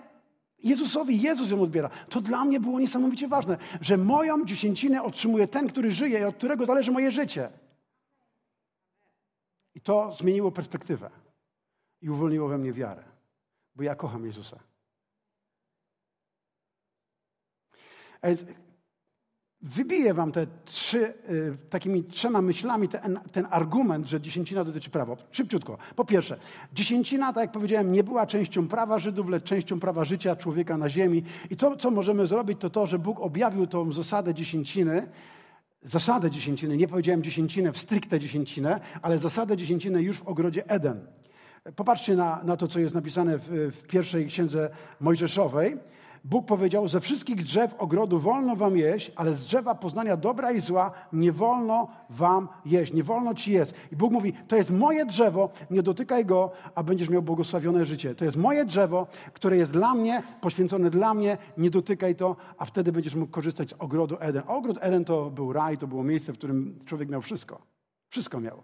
[0.65, 1.89] Jezusowi Jezus ją odbiera.
[2.09, 6.37] To dla mnie było niesamowicie ważne, że moją dziesięcinę otrzymuje ten, który żyje i od
[6.37, 7.51] którego zależy moje życie.
[9.75, 11.11] I to zmieniło perspektywę
[12.03, 13.05] i uwolniło we mnie wiarę,
[13.75, 14.59] bo ja kocham Jezusa.
[18.27, 18.45] Więc
[19.63, 25.17] wybiję wam te trzy, y, takimi trzema myślami ten, ten argument, że dziesięcina dotyczy prawa.
[25.31, 25.79] Szybciutko.
[25.97, 26.39] Po pierwsze,
[26.73, 30.91] dziesięcina, tak jak powiedziałem, nie była częścią prawa Żydów, lecz częścią prawa życia człowieka na
[30.91, 31.23] ziemi.
[31.51, 35.09] I to, co możemy zrobić, to to, że Bóg objawił tą zasadę dziesięciny,
[35.83, 41.07] zasadę dziesięciny, nie powiedziałem dziesięcinę w stricte dziesięcinę, ale zasadę dziesięciny już w ogrodzie Eden.
[41.77, 45.77] Popatrzcie na, na to, co jest napisane w, w pierwszej księdze Mojżeszowej.
[46.29, 50.61] Bóg powiedział, ze wszystkich drzew ogrodu wolno wam jeść, ale z drzewa poznania dobra i
[50.61, 53.75] zła nie wolno wam jeść, nie wolno ci jest.
[53.93, 58.15] I Bóg mówi, to jest moje drzewo, nie dotykaj go, a będziesz miał błogosławione życie.
[58.15, 62.65] To jest moje drzewo, które jest dla mnie, poświęcone dla mnie, nie dotykaj to, a
[62.65, 64.43] wtedy będziesz mógł korzystać z ogrodu Eden.
[64.47, 67.63] Ogród Eden to był raj, to było miejsce, w którym człowiek miał wszystko.
[68.09, 68.63] Wszystko miał.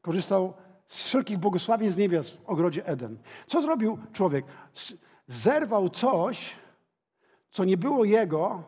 [0.00, 0.54] Korzystał
[0.88, 3.18] z wszelkich błogosławień z niebios w ogrodzie Eden.
[3.46, 4.44] Co zrobił człowiek?
[5.26, 6.56] Zerwał coś,
[7.50, 8.62] co nie było jego,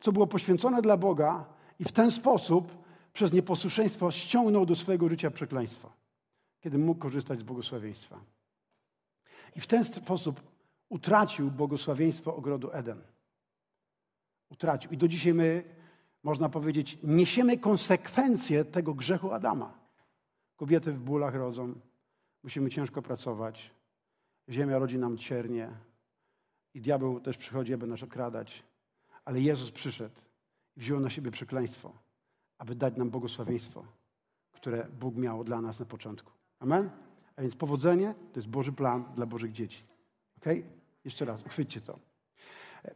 [0.00, 1.44] co było poświęcone dla Boga
[1.78, 5.92] i w ten sposób przez nieposłuszeństwo ściągnął do swojego życia przekleństwo,
[6.60, 8.20] kiedy mógł korzystać z błogosławieństwa.
[9.56, 10.40] I w ten sposób
[10.88, 13.02] utracił błogosławieństwo ogrodu Eden.
[14.50, 14.90] Utracił.
[14.90, 15.64] I do dzisiaj my,
[16.22, 19.78] można powiedzieć, niesiemy konsekwencje tego grzechu Adama.
[20.56, 21.74] Kobiety w bólach rodzą,
[22.42, 23.70] musimy ciężko pracować,
[24.48, 25.70] Ziemia rodzi nam ciernie
[26.74, 28.62] i diabeł też przychodzi, aby nas okradać.
[29.24, 30.20] Ale Jezus przyszedł
[30.76, 31.92] i wziął na siebie przekleństwo,
[32.58, 33.84] aby dać nam błogosławieństwo,
[34.52, 36.32] które Bóg miał dla nas na początku.
[36.58, 36.90] Amen?
[37.36, 39.84] A więc powodzenie to jest Boży plan dla Bożych dzieci.
[40.36, 40.44] Ok?
[41.04, 41.98] Jeszcze raz, uchwyćcie to.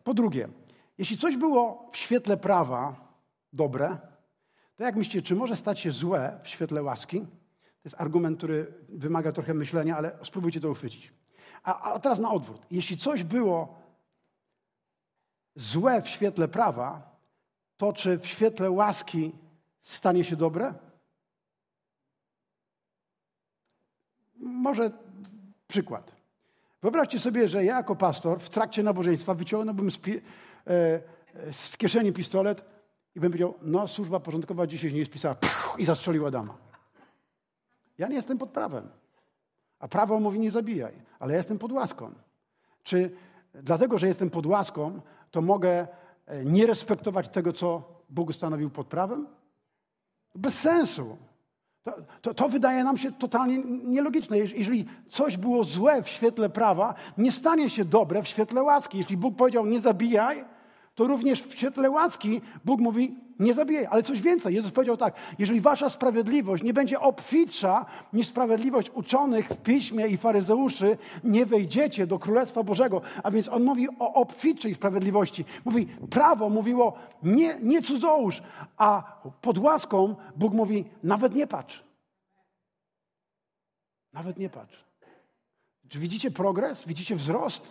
[0.04, 0.48] Po drugie,
[0.98, 3.14] jeśli coś było w świetle prawa
[3.52, 3.98] dobre,
[4.76, 7.20] to jak myślicie, czy może stać się złe w świetle łaski?
[7.60, 11.19] To jest argument, który wymaga trochę myślenia, ale spróbujcie to uchwycić.
[11.62, 12.66] A, a teraz na odwrót.
[12.70, 13.80] Jeśli coś było
[15.56, 17.16] złe w świetle prawa,
[17.76, 19.32] to czy w świetle łaski
[19.82, 20.74] stanie się dobre?
[24.36, 24.90] Może
[25.68, 26.12] przykład.
[26.82, 30.20] Wyobraźcie sobie, że ja jako pastor w trakcie nabożeństwa wyciągnąłbym z, pi-
[30.66, 31.00] e,
[31.52, 32.64] z kieszeni pistolet
[33.14, 35.36] i bym powiedział, no służba porządkowa dzisiaj nie jest pisała
[35.78, 36.56] i zastrzelił Adama.
[37.98, 38.88] Ja nie jestem pod prawem.
[39.80, 42.12] A prawo mówi nie zabijaj, ale ja jestem pod łaską.
[42.82, 43.10] Czy
[43.54, 45.88] dlatego, że jestem pod łaską, to mogę
[46.26, 49.26] e, nie respektować tego, co Bóg ustanowił pod prawem?
[50.34, 51.16] Bez sensu.
[51.82, 54.38] To, to, to, wydaje nam się totalnie nielogiczne.
[54.38, 58.98] Jeżeli coś było złe w świetle prawa, nie stanie się dobre w świetle łaski.
[58.98, 60.44] Jeśli Bóg powiedział nie zabijaj,
[60.94, 64.54] to również w świetle łaski Bóg mówi nie zabijaj, ale coś więcej.
[64.54, 70.16] Jezus powiedział tak, jeżeli wasza sprawiedliwość nie będzie obfitsza niż sprawiedliwość uczonych w piśmie i
[70.16, 73.00] faryzeuszy, nie wejdziecie do Królestwa Bożego.
[73.22, 75.44] A więc on mówi o obfitczej sprawiedliwości.
[75.64, 78.42] Mówi, prawo mówiło nie, nie cudzołóż,
[78.76, 81.84] a pod łaską Bóg mówi, nawet nie patrz.
[84.12, 84.84] Nawet nie patrz.
[85.88, 86.86] Czy widzicie progres?
[86.86, 87.62] Widzicie wzrost?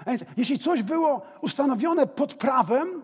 [0.00, 3.02] A więc, jeśli coś było ustanowione pod prawem,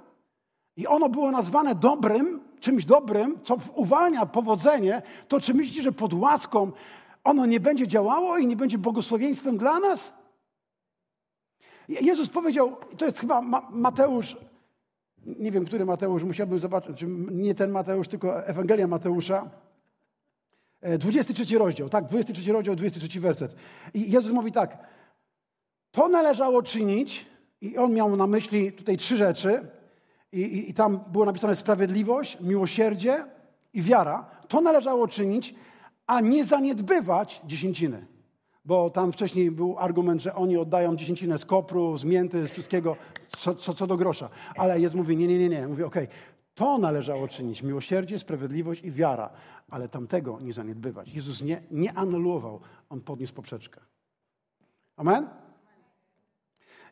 [0.76, 6.14] i ono było nazwane dobrym, czymś dobrym, co uwalnia powodzenie, to czy myślicie, że pod
[6.14, 6.72] łaską
[7.24, 10.12] ono nie będzie działało i nie będzie błogosławieństwem dla nas?
[11.88, 14.36] Jezus powiedział, to jest chyba Mateusz,
[15.26, 19.50] nie wiem, który Mateusz, musiałbym zobaczyć, nie ten Mateusz, tylko Ewangelia Mateusza.
[20.98, 23.54] 23 e, rozdział, tak, 23 rozdział, 23 werset.
[23.94, 24.78] I Jezus mówi tak,
[25.90, 27.26] to należało czynić,
[27.60, 29.68] i on miał na myśli tutaj trzy rzeczy,
[30.32, 33.24] i, i, i tam było napisane sprawiedliwość, miłosierdzie
[33.72, 34.30] i wiara.
[34.48, 35.54] To należało czynić,
[36.06, 38.06] a nie zaniedbywać dziesięciny.
[38.64, 42.96] Bo tam wcześniej był argument, że oni oddają dziesięcinę z kopru, z mięty, z wszystkiego,
[43.36, 44.28] co, co, co do grosza.
[44.56, 45.68] Ale Jezus mówi, nie, nie, nie, nie.
[45.68, 46.16] Mówi, okej, okay,
[46.54, 47.62] to należało czynić.
[47.62, 49.30] Miłosierdzie, sprawiedliwość i wiara.
[49.70, 51.08] Ale tamtego nie zaniedbywać.
[51.08, 52.60] Jezus nie, nie anulował.
[52.90, 53.80] On podniósł poprzeczkę.
[54.96, 55.28] Amen?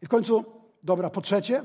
[0.03, 0.44] I w końcu,
[0.83, 1.64] dobra, po trzecie,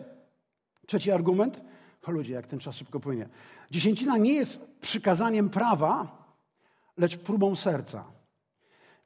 [0.86, 1.62] Trzeci argument.
[2.04, 3.30] O ludzie, jak ten czas szybko płynie.
[3.72, 6.26] Dziesięcina nie jest przykazaniem prawa,
[6.98, 8.04] lecz próbą serca.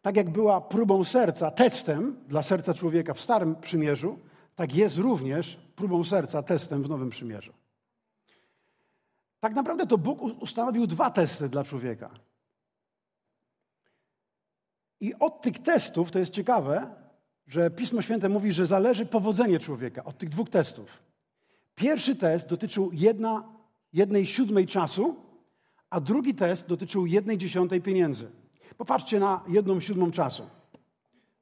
[0.01, 4.19] Tak jak była próbą serca, testem dla serca człowieka w Starym Przymierzu,
[4.55, 7.53] tak jest również próbą serca, testem w Nowym Przymierzu.
[9.39, 12.09] Tak naprawdę to Bóg ustanowił dwa testy dla człowieka.
[14.99, 16.95] I od tych testów, to jest ciekawe,
[17.47, 21.06] że Pismo Święte mówi, że zależy powodzenie człowieka od tych dwóch testów.
[21.77, 23.43] Pierwszy test dotyczył jedna,
[23.93, 25.15] jednej siódmej czasu,
[25.89, 28.31] a drugi test dotyczył jednej dziesiątej pieniędzy.
[28.77, 30.43] Popatrzcie na jedną siódmą czasu.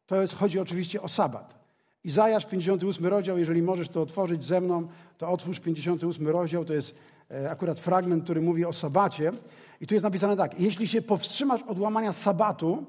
[0.06, 1.66] To jest, chodzi oczywiście o sabat.
[2.04, 6.96] Izajasz 58 rozdział, jeżeli możesz to otworzyć ze mną, to otwórz 58 rozdział, to jest
[7.32, 9.32] e, akurat fragment, który mówi o sabacie.
[9.82, 12.86] I tu jest napisane tak, jeśli się powstrzymasz od łamania sabatu,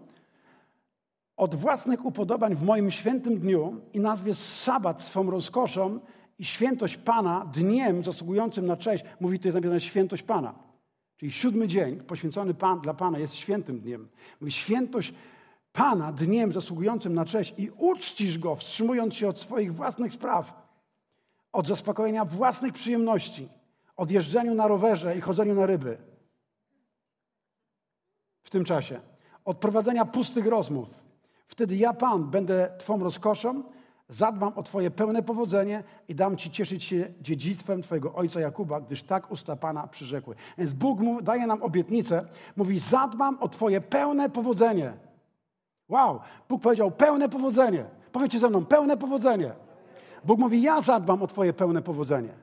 [1.37, 6.01] od własnych upodobań w moim świętym dniu i nazwiesz sabat swą rozkoszą
[6.38, 10.55] i świętość Pana dniem zasługującym na cześć, mówi to jest napisane świętość Pana.
[11.16, 14.09] Czyli siódmy dzień poświęcony Pan, dla Pana jest świętym dniem.
[14.40, 15.14] Mówi świętość
[15.72, 20.66] Pana dniem zasługującym na cześć i uczcisz Go, wstrzymując się od swoich własnych spraw,
[21.53, 23.49] od zaspokojenia własnych przyjemności,
[23.96, 25.99] od jeżdżenia na rowerze i chodzeniu na ryby.
[28.42, 29.01] W tym czasie.
[29.44, 30.88] Od prowadzenia pustych rozmów.
[31.46, 33.62] Wtedy ja, Pan, będę Twą rozkoszą,
[34.09, 39.03] zadbam o Twoje pełne powodzenie i dam Ci cieszyć się dziedzictwem Twojego ojca Jakuba, gdyż
[39.03, 40.35] tak usta Pana przyrzekły.
[40.59, 44.92] Więc Bóg daje nam obietnicę, mówi: Zadbam o Twoje pełne powodzenie.
[45.88, 47.85] Wow, Bóg powiedział pełne powodzenie.
[48.12, 49.53] Powiedzcie ze mną, pełne powodzenie.
[50.25, 52.35] Bóg mówi, ja zadbam o Twoje pełne powodzenie.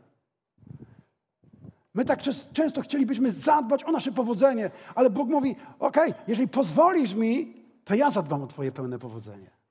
[1.94, 2.20] My tak
[2.54, 5.98] często chcielibyśmy zadbać o nasze powodzenie, ale Bóg mówi, ok,
[6.28, 7.54] jeżeli pozwolisz mi,
[7.86, 9.63] to ja zadbam o Twoje pełne powodzenie.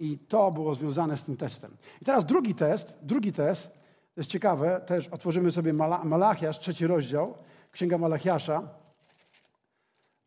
[0.00, 1.76] I to było związane z tym testem.
[2.02, 3.62] I teraz drugi test, drugi test,
[4.14, 5.72] to jest ciekawe, też otworzymy sobie
[6.04, 7.34] Malachiasz, trzeci rozdział,
[7.72, 8.62] Księga Malachiasza.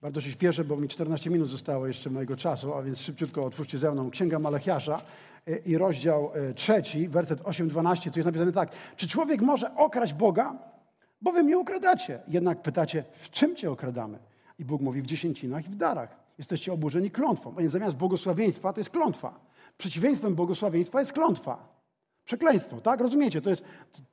[0.01, 3.77] Bardzo się śpieszę, bo mi 14 minut zostało jeszcze mojego czasu, a więc szybciutko otwórzcie
[3.77, 5.01] ze mną Księga Malachiasza
[5.47, 8.71] e, i rozdział e, trzeci, werset 8-12, tu jest napisane tak.
[8.95, 10.55] Czy człowiek może okraść Boga?
[11.21, 12.19] Bo wy mnie okradacie.
[12.27, 14.19] Jednak pytacie, w czym cię okradamy?
[14.59, 16.23] I Bóg mówi w dziesięcinach i w darach.
[16.37, 17.53] Jesteście oburzeni klątwą.
[17.57, 19.39] A więc zamiast błogosławieństwa to jest klątwa.
[19.77, 21.73] Przeciwieństwem błogosławieństwa jest klątwa.
[22.25, 23.01] Przekleństwo, tak?
[23.01, 23.41] Rozumiecie?
[23.41, 23.63] To jest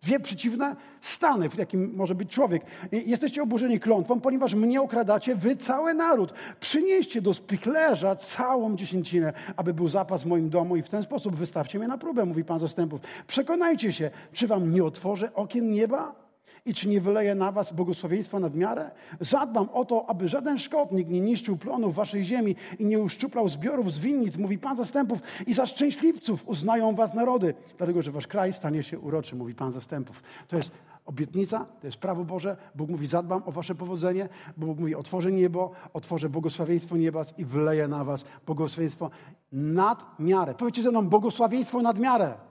[0.02, 2.62] dwie przeciwne stany, w jakim może być człowiek.
[2.92, 6.32] Jesteście oburzeni klątwą, ponieważ mnie okradacie, wy cały naród.
[6.60, 11.36] Przynieście do spichlerza całą dziesięcinę, aby był zapas w moim domu i w ten sposób
[11.36, 13.00] wystawcie mnie na próbę, mówi Pan zastępów.
[13.26, 16.29] Przekonajcie się, czy wam nie otworzę okien nieba?
[16.64, 18.90] I czy nie wyleję na was błogosławieństwa nad miarę?
[19.20, 23.92] Zadbam o to, aby żaden szkodnik nie niszczył plonów waszej ziemi i nie uszczuplał zbiorów
[23.92, 25.20] z winnic, mówi Pan zastępów.
[25.46, 29.72] I za szczęśliwców uznają was narody, dlatego że wasz kraj stanie się uroczy, mówi Pan
[29.72, 30.22] zastępów.
[30.48, 30.70] To jest
[31.06, 32.56] obietnica, to jest prawo Boże.
[32.74, 34.28] Bóg mówi, zadbam o wasze powodzenie.
[34.56, 39.10] Bóg mówi, otworzę niebo, otworzę błogosławieństwo nieba i wyleję na was błogosławieństwo
[39.52, 40.54] nad miarę.
[40.54, 42.49] Powiedzcie ze mną, błogosławieństwo nad miarę.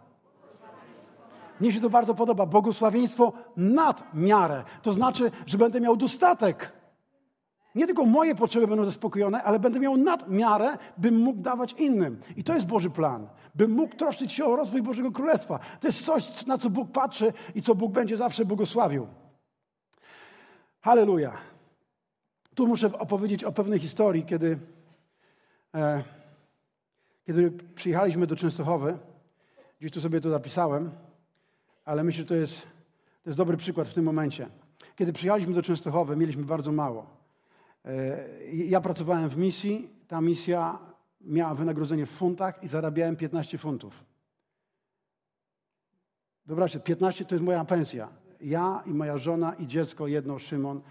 [1.59, 2.45] Mnie się to bardzo podoba.
[2.45, 4.63] Błogosławieństwo nad miarę.
[4.81, 6.79] To znaczy, że będę miał dostatek.
[7.75, 12.21] Nie tylko moje potrzeby będą zaspokojone, ale będę miał nad miarę, bym mógł dawać innym.
[12.35, 13.27] I to jest Boży plan.
[13.55, 15.59] Bym mógł troszczyć się o rozwój Bożego Królestwa.
[15.79, 19.07] To jest coś, na co Bóg patrzy i co Bóg będzie zawsze błogosławił.
[20.81, 21.37] Halleluja.
[22.55, 24.59] Tu muszę opowiedzieć o pewnej historii, kiedy,
[25.75, 26.03] e,
[27.25, 28.97] kiedy przyjechaliśmy do Częstochowy.
[29.79, 30.91] Gdzieś tu sobie to zapisałem
[31.85, 32.61] ale myślę, że to jest,
[33.23, 34.49] to jest dobry przykład w tym momencie.
[34.95, 37.07] Kiedy przyjechaliśmy do Częstochowy, mieliśmy bardzo mało.
[37.85, 40.79] E, ja pracowałem w misji, ta misja
[41.21, 44.03] miała wynagrodzenie w funtach i zarabiałem 15 funtów.
[46.45, 48.09] Wyobraźcie, 15 to jest moja pensja.
[48.41, 50.81] Ja i moja żona i dziecko, jedno, Szymon,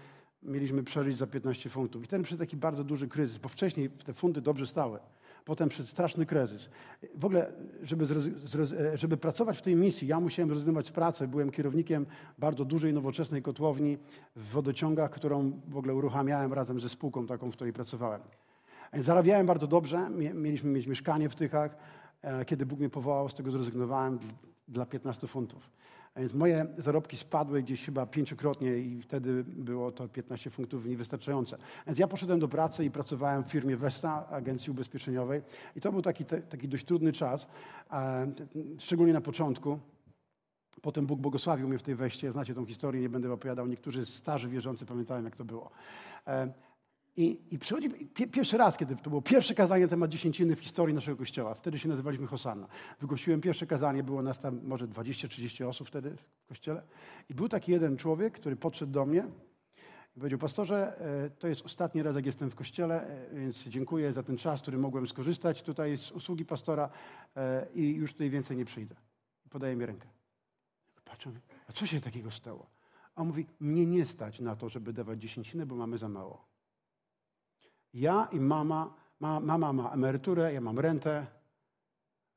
[0.43, 2.03] mieliśmy przeżyć za 15 funtów.
[2.03, 4.99] I ten przy taki bardzo duży kryzys, bo wcześniej te funty dobrze stały
[5.45, 6.69] potem przed straszny kryzys.
[7.15, 7.51] W ogóle,
[7.83, 8.05] żeby,
[8.93, 11.27] żeby pracować w tej misji, ja musiałem zrezygnować z pracy.
[11.27, 12.05] Byłem kierownikiem
[12.37, 13.97] bardzo dużej, nowoczesnej kotłowni
[14.35, 18.21] w wodociągach, którą w ogóle uruchamiałem razem ze spółką taką, w której pracowałem.
[18.93, 21.77] Zarabiałem bardzo dobrze, mieliśmy mieć mieszkanie w Tychach.
[22.21, 24.19] E, kiedy Bóg mnie powołał, z tego zrezygnowałem
[24.67, 25.69] dla 15 funtów.
[26.19, 31.57] A więc moje zarobki spadły gdzieś chyba pięciokrotnie i wtedy było to 15 funtów niewystarczające.
[31.87, 35.41] Więc ja poszedłem do pracy i pracowałem w firmie Vesta, agencji ubezpieczeniowej.
[35.75, 37.47] I to był taki, taki dość trudny czas,
[38.77, 39.79] szczególnie na początku.
[40.81, 42.31] Potem Bóg błogosławił mnie w tej weście.
[42.31, 43.67] Znacie tą historię, nie będę opowiadał.
[43.67, 45.71] Niektórzy starzy wierzący pamiętają, jak to było.
[47.19, 47.89] I, I przychodzi
[48.31, 51.53] pierwszy raz, kiedy to było pierwsze kazanie na temat dziesięciny w historii naszego kościoła.
[51.53, 52.67] Wtedy się nazywaliśmy Hosanna.
[52.99, 56.15] Wygłosiłem pierwsze kazanie, było nas tam może 20-30 osób wtedy
[56.45, 56.83] w kościele.
[57.29, 59.27] I był taki jeden człowiek, który podszedł do mnie
[60.15, 64.13] i powiedział, pastorze, e, to jest ostatni raz, jak jestem w kościele, e, więc dziękuję
[64.13, 66.89] za ten czas, który mogłem skorzystać tutaj z usługi pastora
[67.35, 68.95] e, i już tutaj więcej nie przyjdę.
[69.49, 70.07] Podaje mi rękę.
[71.05, 71.31] Patrzę,
[71.67, 72.69] a co się takiego stało?
[73.15, 76.48] A on mówi, mnie nie stać na to, żeby dawać dziesięcinę, bo mamy za mało.
[77.93, 81.27] Ja i mama ma, mama ma emeryturę, ja mam rentę.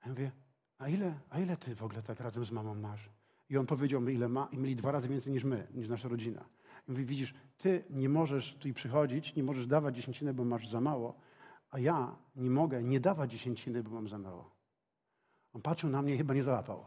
[0.04, 0.32] Ja mówię,
[0.78, 3.10] a ile, a ile ty w ogóle tak razem z mamą masz?
[3.50, 6.08] I on powiedział mi, ile ma, i mieli dwa razy więcej niż my, niż nasza
[6.08, 6.44] rodzina.
[6.88, 10.80] I mówi, widzisz, ty nie możesz tutaj przychodzić, nie możesz dawać dziesięciny, bo masz za
[10.80, 11.14] mało,
[11.70, 14.50] a ja nie mogę nie dawać dziesięciny, bo mam za mało.
[15.52, 16.84] On patrzył na mnie i chyba nie załapał.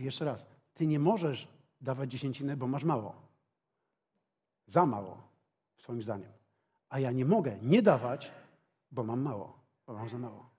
[0.00, 1.48] Jeszcze raz, ty nie możesz
[1.80, 3.14] dawać dziesięciny, bo masz mało.
[4.66, 5.28] Za mało,
[5.76, 6.32] swoim zdaniem.
[6.88, 8.32] A ja nie mogę nie dawać,
[8.90, 10.50] bo mam mało, bo mam za mało.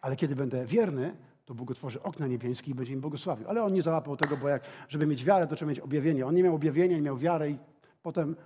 [0.00, 3.48] Ale kiedy będę wierny, to Bóg otworzy okna niebieskie i będzie im błogosławił.
[3.48, 6.26] Ale on nie załapał tego, bo jak, żeby mieć wiarę, to trzeba mieć objawienie.
[6.26, 7.58] On nie miał objawienia, nie miał wiary i
[8.02, 8.36] potem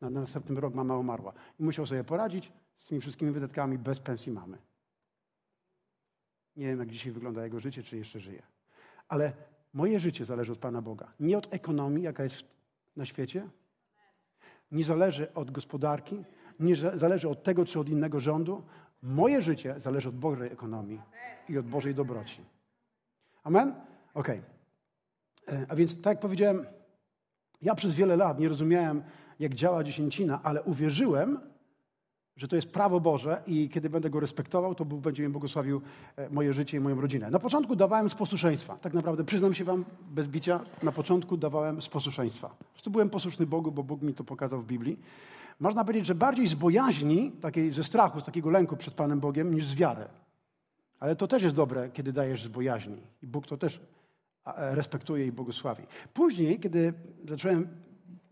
[0.00, 1.32] na, na następnym rok mama umarła.
[1.60, 4.58] I musiał sobie poradzić z tymi wszystkimi wydatkami bez pensji mamy.
[6.56, 8.42] Nie wiem, jak dzisiaj wygląda jego życie, czy jeszcze żyje.
[9.08, 9.32] Ale
[9.72, 11.12] moje życie zależy od Pana Boga.
[11.20, 12.44] Nie od ekonomii, jaka jest
[12.96, 13.48] na świecie.
[14.72, 16.24] Nie zależy od gospodarki.
[16.60, 18.62] Nie zależy od tego, czy od innego rządu.
[19.02, 21.00] Moje życie zależy od Bożej ekonomii
[21.48, 22.40] i od Bożej dobroci.
[23.44, 23.74] Amen?
[24.14, 24.40] Okej.
[25.46, 25.66] Okay.
[25.68, 26.66] A więc, tak jak powiedziałem,
[27.62, 29.02] ja przez wiele lat nie rozumiałem,
[29.40, 31.38] jak działa dziesięcina, ale uwierzyłem,
[32.36, 35.80] że to jest prawo Boże i kiedy będę go respektował, to Bóg będzie mi błogosławił
[36.16, 37.30] e, moje życie i moją rodzinę.
[37.30, 38.76] Na początku dawałem z posłuszeństwa.
[38.76, 42.54] Tak naprawdę, przyznam się wam bez bicia, na początku dawałem z posłuszeństwa.
[42.84, 44.98] Po byłem posłuszny Bogu, bo Bóg mi to pokazał w Biblii.
[45.60, 49.54] Można powiedzieć, że bardziej z bojaźni, takiej, ze strachu, z takiego lęku przed Panem Bogiem,
[49.54, 50.04] niż z wiary.
[51.00, 52.96] Ale to też jest dobre, kiedy dajesz z bojaźni.
[53.22, 53.80] I Bóg to też
[54.46, 55.82] e, respektuje i błogosławi.
[56.14, 56.94] Później, kiedy
[57.28, 57.68] zacząłem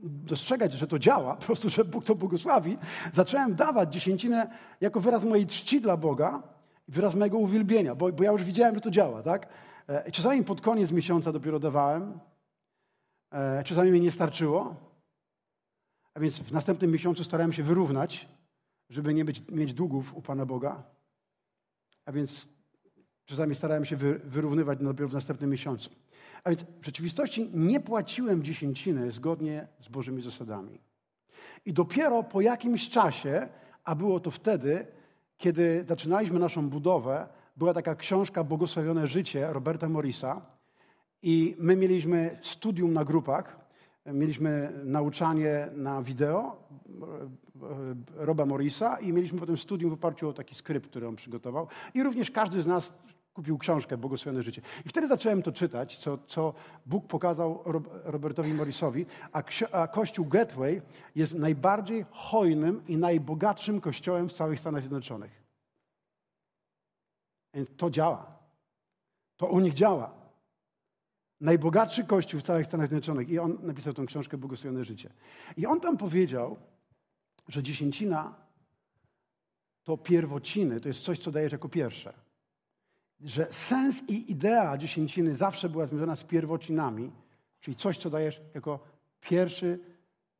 [0.02, 2.78] dostrzegać, że to działa, po prostu, że Bóg to błogosławi,
[3.12, 4.50] zacząłem dawać dziesięcinę
[4.80, 6.42] jako wyraz mojej czci dla Boga
[6.88, 9.48] i wyraz mojego uwielbienia, bo, bo ja już widziałem, że to działa, tak?
[9.86, 12.18] E, czasami pod koniec miesiąca dopiero dawałem,
[13.32, 14.89] e, czasami mi nie starczyło,
[16.14, 18.28] a więc w następnym miesiącu starałem się wyrównać,
[18.90, 20.82] żeby nie być, mieć długów u Pana Boga,
[22.04, 22.48] a więc
[23.24, 25.90] czasami starałem się wyrównywać dopiero w następnym miesiącu.
[26.44, 30.80] A więc w rzeczywistości nie płaciłem dziesięciny zgodnie z Bożymi zasadami.
[31.64, 33.48] I dopiero po jakimś czasie,
[33.84, 34.86] a było to wtedy,
[35.36, 40.46] kiedy zaczynaliśmy naszą budowę, była taka książka Błogosławione życie Roberta Morisa
[41.22, 43.60] i my mieliśmy studium na grupach,
[44.06, 46.56] mieliśmy nauczanie na wideo
[48.14, 51.66] Roba Morisa i mieliśmy potem studium w oparciu o taki skrypt, który on przygotował.
[51.94, 52.92] I również każdy z nas
[53.34, 54.62] kupił książkę Błogosławione życie.
[54.86, 56.54] I wtedy zacząłem to czytać, co, co
[56.86, 57.62] Bóg pokazał
[58.04, 59.42] Robertowi Morrisowi, a,
[59.72, 60.82] a Kościół Gateway
[61.14, 65.42] jest najbardziej hojnym i najbogatszym kościołem w całych Stanach Zjednoczonych.
[67.54, 68.26] Więc to działa.
[69.36, 70.19] To u nich działa.
[71.40, 73.28] Najbogatszy kościół w całych Stanach Zjednoczonych.
[73.28, 75.10] I on napisał tę książkę Błogosławione życie.
[75.56, 76.56] I on tam powiedział,
[77.48, 78.34] że dziesięcina
[79.84, 82.12] to pierwociny, to jest coś, co dajesz jako pierwsze
[83.20, 87.12] że sens i idea dziesięciny zawsze była związana z pierwocinami,
[87.60, 88.80] czyli coś, co dajesz jako
[89.20, 89.78] pierwszy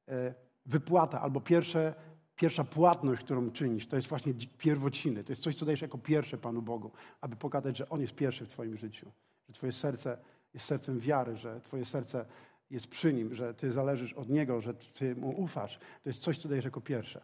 [0.08, 0.34] e,
[0.66, 1.94] wypłata albo pierwsze,
[2.36, 3.86] pierwsza płatność, którą czynisz.
[3.86, 5.24] To jest właśnie pierwociny.
[5.24, 6.90] To jest coś, co dajesz jako pierwsze Panu Bogu,
[7.20, 9.10] aby pokazać, że On jest pierwszy w Twoim życiu.
[9.48, 10.18] Że Twoje serce
[10.54, 12.26] jest sercem wiary, że Twoje serce
[12.70, 15.78] jest przy Nim, że Ty zależysz od Niego, że Ty Mu ufasz.
[15.78, 17.20] To jest coś, co dajesz jako pierwsze.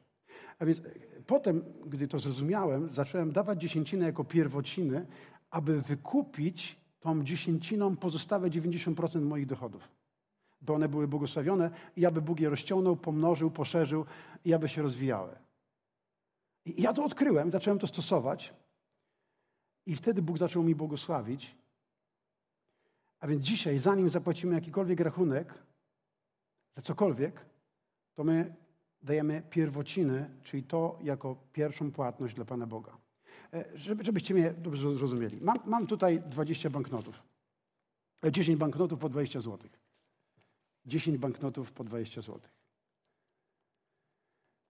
[0.59, 0.83] A więc e,
[1.27, 5.07] potem, gdy to zrozumiałem, zacząłem dawać dziesięcinę jako pierwociny,
[5.51, 9.89] aby wykupić tą dziesięciną pozostałe 90% moich dochodów.
[10.61, 14.05] By one były błogosławione i aby Bóg je rozciągnął, pomnożył, poszerzył
[14.45, 15.37] i aby się rozwijały.
[16.65, 18.55] I ja to odkryłem, zacząłem to stosować
[19.87, 21.57] i wtedy Bóg zaczął mi błogosławić.
[23.27, 25.55] A więc dzisiaj, zanim zapłacimy jakikolwiek rachunek
[26.77, 27.47] za cokolwiek,
[28.15, 28.55] to my
[29.03, 32.97] dajemy pierwociny, czyli to jako pierwszą płatność dla Pana Boga.
[33.55, 35.41] E, żeby, żebyście mnie dobrze zrozumieli.
[35.41, 37.23] Mam, mam tutaj 20 banknotów.
[38.33, 39.69] 10 e, banknotów po 20 zł.
[40.85, 42.41] 10 banknotów po 20 zł.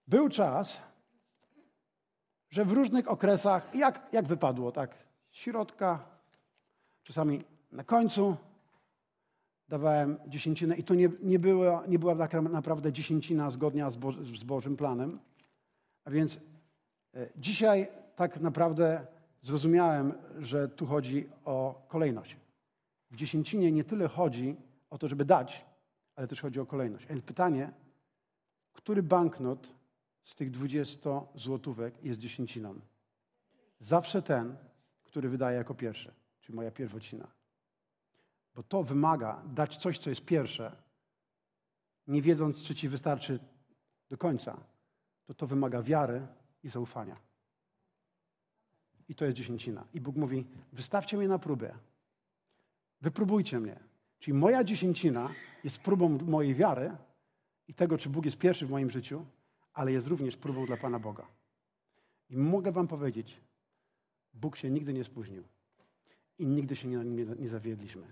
[0.06, 0.82] Był czas,
[2.50, 4.94] że w różnych okresach, jak, jak wypadło, tak?
[5.30, 6.08] Środka,
[7.02, 8.36] czasami na końcu
[9.68, 14.12] dawałem dziesięcinę i to nie, nie, była, nie była tak naprawdę dziesięcina zgodnia z, Bo,
[14.12, 15.18] z Bożym planem.
[16.04, 16.40] A więc
[17.14, 19.06] e, dzisiaj tak naprawdę
[19.42, 22.36] zrozumiałem, że tu chodzi o kolejność.
[23.10, 24.56] W dziesięcinie nie tyle chodzi
[24.90, 25.64] o to, żeby dać,
[26.16, 27.06] ale też chodzi o kolejność.
[27.06, 27.72] Więc pytanie,
[28.72, 29.74] który banknot
[30.24, 32.74] z tych 20 złotówek jest dziesięciną?
[33.80, 34.56] Zawsze ten,
[35.04, 37.35] który wydaje jako pierwszy, czyli moja pierwocina.
[38.56, 40.76] Bo to wymaga dać coś, co jest pierwsze,
[42.06, 43.38] nie wiedząc, czy ci wystarczy
[44.08, 44.60] do końca.
[45.26, 46.26] To to wymaga wiary
[46.62, 47.16] i zaufania.
[49.08, 49.84] I to jest dziesięcina.
[49.94, 51.74] I Bóg mówi, wystawcie mnie na próbę.
[53.00, 53.80] Wypróbujcie mnie.
[54.18, 55.30] Czyli moja dziesięcina
[55.64, 56.96] jest próbą mojej wiary
[57.68, 59.26] i tego, czy Bóg jest pierwszy w moim życiu,
[59.72, 61.26] ale jest również próbą dla Pana Boga.
[62.30, 63.40] I mogę Wam powiedzieć,
[64.34, 65.44] Bóg się nigdy nie spóźnił
[66.38, 68.06] i nigdy się nie, nie, nie zawiedliśmy.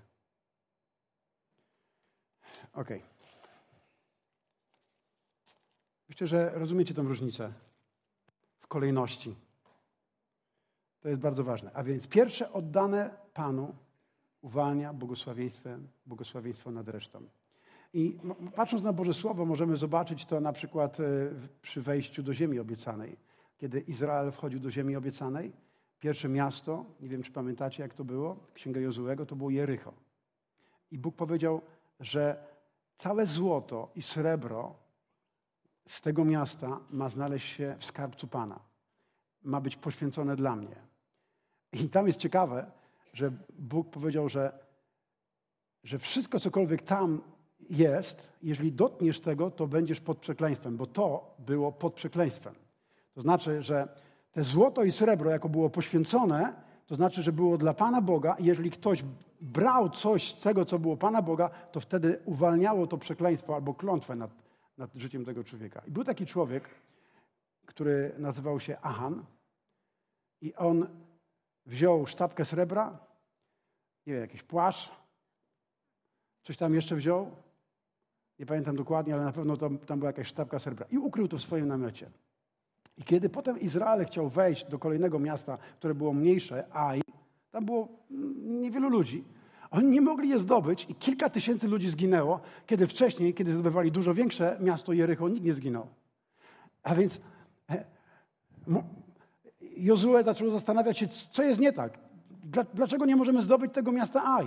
[2.75, 2.89] Ok.
[6.09, 7.53] Myślę, że rozumiecie tę różnicę
[8.59, 9.35] w kolejności.
[11.01, 11.71] To jest bardzo ważne.
[11.75, 13.75] A więc pierwsze oddane Panu
[14.43, 17.27] uwalnia błogosławieństwem, błogosławieństwo nad resztą.
[17.93, 18.19] I
[18.55, 21.05] patrząc na Boże Słowo, możemy zobaczyć to na przykład e,
[21.63, 23.17] przy wejściu do ziemi obiecanej.
[23.57, 25.53] Kiedy Izrael wchodził do ziemi obiecanej,
[26.01, 29.93] pierwsze miasto, nie wiem czy pamiętacie jak to było, Księga Jozułego, to było Jericho.
[30.91, 31.61] I Bóg powiedział,
[32.01, 32.54] że
[32.97, 34.75] całe złoto i srebro
[35.89, 38.61] z tego miasta ma znaleźć się w skarbcu Pana.
[39.43, 40.77] Ma być poświęcone dla mnie.
[41.73, 42.71] I tam jest ciekawe,
[43.13, 44.59] że Bóg powiedział, że,
[45.85, 47.23] że wszystko, cokolwiek tam
[47.71, 52.55] jest, jeżeli dotkniesz tego, to będziesz pod przekleństwem, bo to było pod przekleństwem.
[53.15, 53.89] To znaczy, że
[54.33, 56.55] te złoto i srebro, jako było poświęcone,
[56.87, 59.05] to znaczy, że było dla Pana Boga i jeżeli ktoś
[59.41, 64.17] brał coś z tego, co było Pana Boga, to wtedy uwalniało to przekleństwo albo klątwę
[64.17, 64.31] nad,
[64.79, 65.83] nad życiem tego człowieka.
[65.87, 66.71] I był taki człowiek,
[67.67, 69.25] który nazywał się Ahan
[70.41, 70.87] i on
[71.67, 72.99] wziął sztabkę srebra,
[74.07, 74.91] nie wiem, jakiś płaszcz,
[76.43, 77.31] coś tam jeszcze wziął,
[78.39, 81.37] nie pamiętam dokładnie, ale na pewno tam, tam była jakaś sztabka srebra i ukrył to
[81.37, 82.11] w swoim namiocie.
[82.99, 87.01] I kiedy potem Izrael chciał wejść do kolejnego miasta, które było mniejsze, Aj,
[87.51, 87.89] tam było
[88.45, 89.25] niewielu ludzi,
[89.71, 94.15] oni nie mogli je zdobyć i kilka tysięcy ludzi zginęło, kiedy wcześniej, kiedy zdobywali dużo
[94.15, 95.87] większe miasto Jericho, nikt nie zginął.
[96.83, 97.21] A więc
[97.71, 97.85] e,
[99.77, 101.99] Jozue zaczął zastanawiać się, co jest nie tak.
[102.75, 104.47] Dlaczego nie możemy zdobyć tego miasta Aj?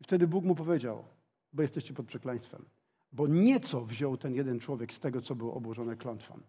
[0.00, 1.04] I wtedy Bóg mu powiedział,
[1.52, 2.64] bo jesteście pod przekleństwem.
[3.12, 6.40] Bo nieco wziął ten jeden człowiek z tego, co było obłożone klątwą,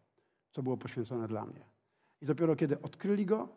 [0.52, 1.66] co było poświęcone dla mnie.
[2.22, 3.50] I dopiero kiedy odkryli go,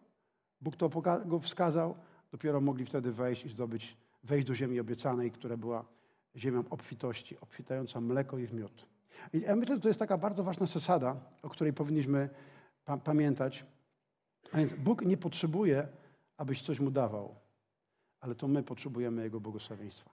[0.61, 0.89] Bóg to
[1.25, 1.97] go wskazał,
[2.33, 5.85] dopiero mogli wtedy wejść i zdobyć, wejść do ziemi obiecanej, która była
[6.37, 8.87] ziemią obfitości, obfitająca mleko i w miód.
[9.33, 12.29] I ja myślę, że to jest taka bardzo ważna zasada, o której powinniśmy
[12.85, 13.65] pa pamiętać.
[14.53, 15.89] A więc Bóg nie potrzebuje,
[16.37, 17.35] abyś coś mu dawał,
[18.21, 20.11] ale to my potrzebujemy Jego błogosławieństwa.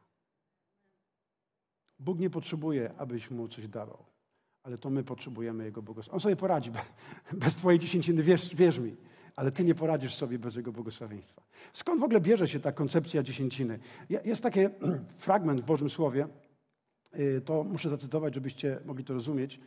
[1.99, 4.05] Bóg nie potrzebuje, abyś mu coś dawał,
[4.63, 6.15] ale to my potrzebujemy Jego błogosławieństwa.
[6.15, 6.71] On sobie poradzi
[7.33, 8.95] bez Twojej dziesięciny, wierz, wierz mi,
[9.35, 11.41] ale Ty nie poradzisz sobie bez Jego błogosławieństwa.
[11.73, 13.79] Skąd w ogóle bierze się ta koncepcja dziesięciny?
[14.25, 14.59] Jest taki
[15.17, 16.27] fragment w Bożym Słowie,
[17.19, 19.59] y, to muszę zacytować, żebyście mogli to rozumieć.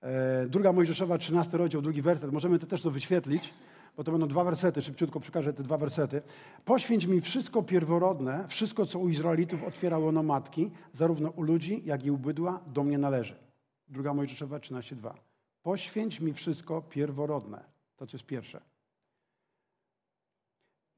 [0.00, 2.32] E, druga Mojżeszowa, 13 rozdział, drugi werset.
[2.32, 3.52] Możemy to też to wyświetlić
[3.96, 6.22] bo to będą dwa wersety, szybciutko przekażę te dwa wersety.
[6.64, 12.04] Poświęć mi wszystko pierworodne, wszystko, co u Izraelitów otwierało no matki, zarówno u ludzi, jak
[12.04, 13.45] i u bydła, do mnie należy.
[13.88, 15.14] Druga Mojżeszowa 13:2.
[15.62, 17.64] Poświęć mi wszystko pierworodne.
[17.96, 18.60] To, co jest pierwsze.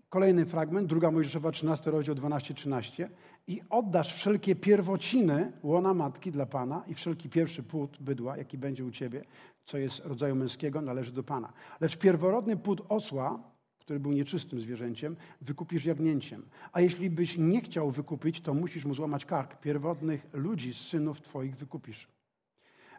[0.09, 3.09] Kolejny fragment, druga Mojżeszowa 13, rozdział 12-13.
[3.47, 8.85] I oddasz wszelkie pierwociny łona matki dla Pana i wszelki pierwszy płód bydła, jaki będzie
[8.85, 9.25] u Ciebie,
[9.65, 11.53] co jest rodzaju męskiego, należy do Pana.
[11.81, 13.43] Lecz pierworodny płód osła,
[13.79, 16.49] który był nieczystym zwierzęciem, wykupisz jagnięciem.
[16.73, 19.61] A jeśli byś nie chciał wykupić, to musisz mu złamać kark.
[19.61, 22.18] Pierwotnych ludzi, synów Twoich wykupisz.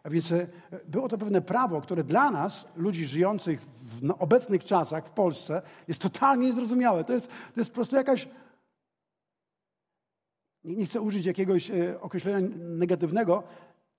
[0.02, 0.46] A więc e,
[0.88, 6.00] było to pewne prawo, które dla nas, ludzi żyjących w obecnych czasach w Polsce, jest
[6.00, 7.04] totalnie niezrozumiałe.
[7.04, 8.28] To jest, to jest po prostu jakaś.
[10.64, 13.42] Nie chcę użyć jakiegoś e, określenia negatywnego,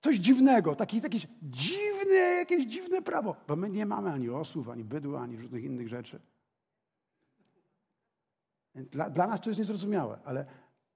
[0.00, 3.36] coś dziwnego, taki, jakieś dziwne, jakieś dziwne prawo.
[3.48, 6.20] Bo my nie mamy ani osłów, ani bydła, ani różnych innych rzeczy.
[8.74, 10.46] Dla, dla nas to jest niezrozumiałe, ale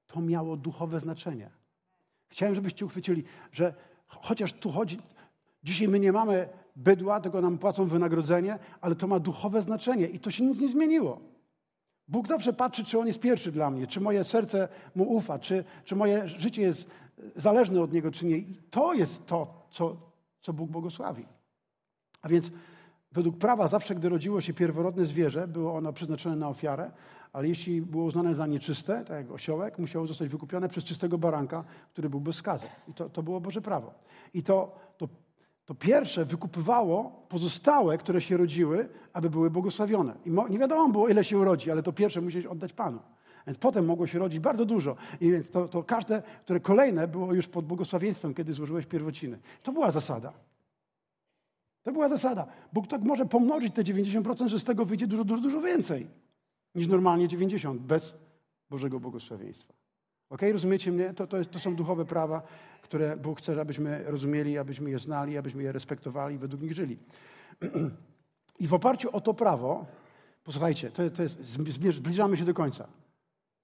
[0.07, 1.51] to miało duchowe znaczenie.
[2.29, 3.75] Chciałem, żebyście uchwycili, że
[4.07, 4.99] chociaż tu chodzi,
[5.63, 10.21] dzisiaj my nie mamy bydła, tylko nam płacą wynagrodzenie, ale to ma duchowe znaczenie i
[10.21, 11.21] to się nic nie zmieniło.
[12.09, 15.65] Bóg zawsze patrzy, czy On jest pierwszy dla mnie, czy moje serce Mu ufa, czy,
[15.85, 16.91] czy moje życie jest
[17.37, 18.37] zależne od Niego, czy nie.
[18.37, 19.97] I to jest to, co,
[20.41, 21.27] co Bóg błogosławi.
[22.23, 22.51] A więc
[23.13, 26.91] według prawa zawsze, gdy rodziło się pierworodne zwierzę, było ono przeznaczone na ofiarę,
[27.37, 31.65] ale jeśli było uznane za nieczyste, tak jak osiołek, musiało zostać wykupione przez czystego baranka,
[31.93, 32.43] który był bez.
[32.89, 33.95] I to, to było Boże prawo.
[34.35, 35.09] I to, to,
[35.65, 40.15] to pierwsze wykupywało pozostałe, które się rodziły, aby były błogosławione.
[40.25, 42.99] I nie wiadomo było, ile się urodzi, ale to pierwsze musiałeś oddać Panu.
[43.47, 44.97] Więc potem mogło się rodzić bardzo dużo.
[45.21, 49.39] I więc to, to każde, które kolejne było już pod błogosławieństwem, kiedy złożyłeś pierwociny.
[49.63, 50.33] To była zasada.
[51.83, 52.47] To była zasada.
[52.73, 56.26] Bóg tak może pomnożyć te 90%, że z tego wyjdzie dużo, dużo, dużo więcej.
[56.77, 58.15] Niż normalnie 90 bez
[58.71, 59.75] Bożego błogosławieństwa.
[60.31, 61.15] Ok, rozumiecie mnie?
[61.15, 62.43] To, to, jest, to są duchowe prawa,
[62.83, 66.99] które Bóg chce, abyśmy rozumieli, abyśmy je znali, abyśmy je respektowali i według nich żyli.
[68.59, 69.87] I w oparciu o to prawo,
[70.45, 71.39] posłuchajcie, to, to jest,
[71.91, 72.89] zbliżamy się do końca.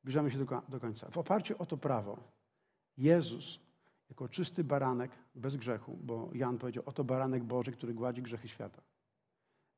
[0.03, 1.11] Zbliżamy się do, do końca.
[1.11, 2.19] W oparciu o to prawo,
[2.97, 3.59] Jezus
[4.09, 8.83] jako czysty baranek bez grzechu, bo Jan powiedział, oto baranek Boży, który gładzi grzechy świata.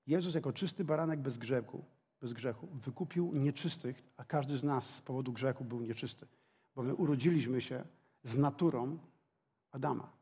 [0.07, 1.85] Jezus jako czysty baranek bez grzechu,
[2.25, 6.27] bez grzechu wykupił nieczystych, a każdy z nas z powodu grzechu był nieczysty,
[6.75, 7.85] bo my urodziliśmy się
[8.23, 8.99] z naturą
[9.71, 10.13] Adama.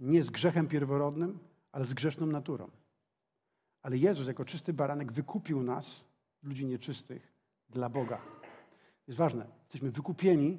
[0.00, 1.38] Nie z grzechem pierworodnym,
[1.72, 2.70] ale z grzeszną naturą.
[3.82, 6.04] Ale Jezus jako czysty baranek wykupił nas,
[6.42, 7.32] ludzi nieczystych,
[7.70, 8.20] dla Boga.
[9.06, 10.58] Jest ważne, jesteśmy wykupieni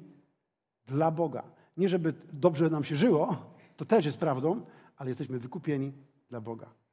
[0.86, 1.42] dla Boga.
[1.76, 3.36] Nie żeby dobrze nam się żyło,
[3.76, 4.66] to też jest prawdą,
[4.96, 5.92] ale jesteśmy wykupieni
[6.28, 6.83] dla Boga.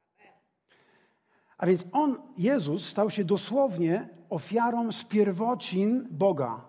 [1.62, 6.64] A więc On, Jezus, stał się dosłownie ofiarą z pierwocin Boga,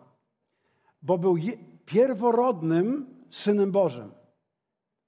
[1.01, 1.35] bo był
[1.85, 4.11] pierworodnym Synem Bożym.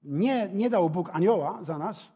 [0.02, 2.12] Nie, nie dał Bóg anioła za nas,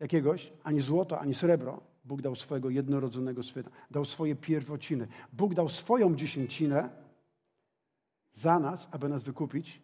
[0.00, 1.80] jakiegoś, ani złoto, ani srebro.
[2.04, 5.08] Bóg dał swojego jednorodzonego syna, dał swoje pierwociny.
[5.32, 6.88] Bóg dał swoją dziesięcinę
[8.32, 9.80] za nas, aby nas wykupić,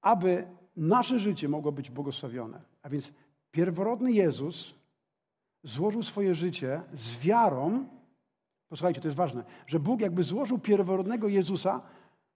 [0.00, 2.62] aby nasze życie mogło być błogosławione.
[2.82, 3.12] A więc
[3.50, 4.74] pierworodny Jezus
[5.62, 7.88] złożył swoje życie z wiarą.
[8.68, 11.82] Posłuchajcie, to jest ważne, że Bóg jakby złożył pierworodnego Jezusa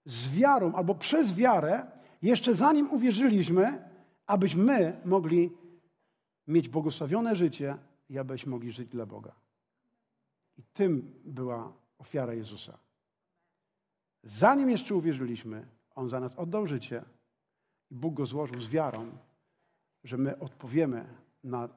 [0.05, 1.85] z wiarą albo przez wiarę,
[2.21, 3.89] jeszcze zanim uwierzyliśmy,
[4.27, 5.51] abyśmy mogli
[6.47, 7.77] mieć błogosławione życie
[8.09, 9.35] i abyśmy mogli żyć dla Boga.
[10.57, 12.77] I tym była ofiara Jezusa.
[14.23, 17.03] Zanim jeszcze uwierzyliśmy, On za nas oddał życie
[17.91, 19.11] i Bóg go złożył z wiarą,
[20.05, 21.05] że my odpowiemy
[21.43, 21.69] na,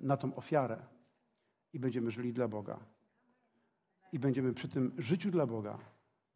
[0.00, 0.78] na tą ofiarę
[1.72, 2.78] i będziemy żyli dla Boga.
[4.12, 5.78] I będziemy przy tym życiu dla Boga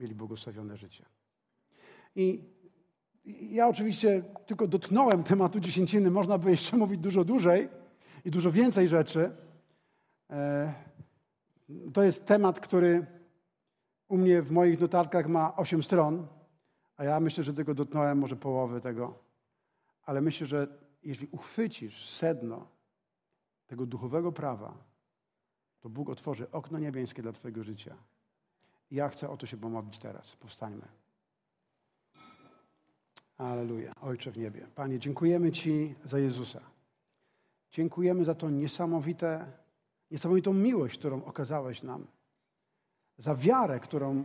[0.00, 1.04] mieli błogosławione życie.
[2.16, 2.44] I
[3.50, 6.10] ja oczywiście tylko dotknąłem tematu dziesięciny.
[6.10, 7.68] Można by jeszcze mówić dużo dłużej
[8.24, 9.30] i dużo więcej rzeczy.
[10.30, 10.74] E,
[11.92, 13.06] to jest temat, który
[14.08, 16.26] u mnie w moich notatkach ma osiem stron,
[16.96, 19.23] a ja myślę, że tylko dotknąłem może połowy tego.
[20.04, 20.68] Ale myślę, że
[21.02, 22.66] jeśli uchwycisz sedno
[23.66, 24.74] tego duchowego prawa,
[25.80, 27.96] to Bóg otworzy okno niebieskie dla Twojego życia.
[28.90, 30.36] I ja chcę o to się pomodlić teraz.
[30.36, 30.86] Powstańmy.
[33.38, 33.94] Aleluja.
[34.00, 34.66] Ojcze w niebie.
[34.74, 36.60] Panie, dziękujemy Ci za Jezusa.
[37.70, 39.52] Dziękujemy za tą niesamowite,
[40.10, 42.06] niesamowitą miłość, którą okazałeś nam.
[43.18, 44.24] Za wiarę, którą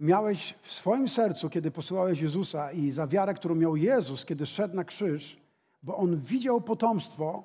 [0.00, 4.76] miałeś w swoim sercu, kiedy posyłałeś Jezusa i za wiarę, którą miał Jezus, kiedy szedł
[4.76, 5.40] na krzyż,
[5.82, 7.44] bo On widział potomstwo,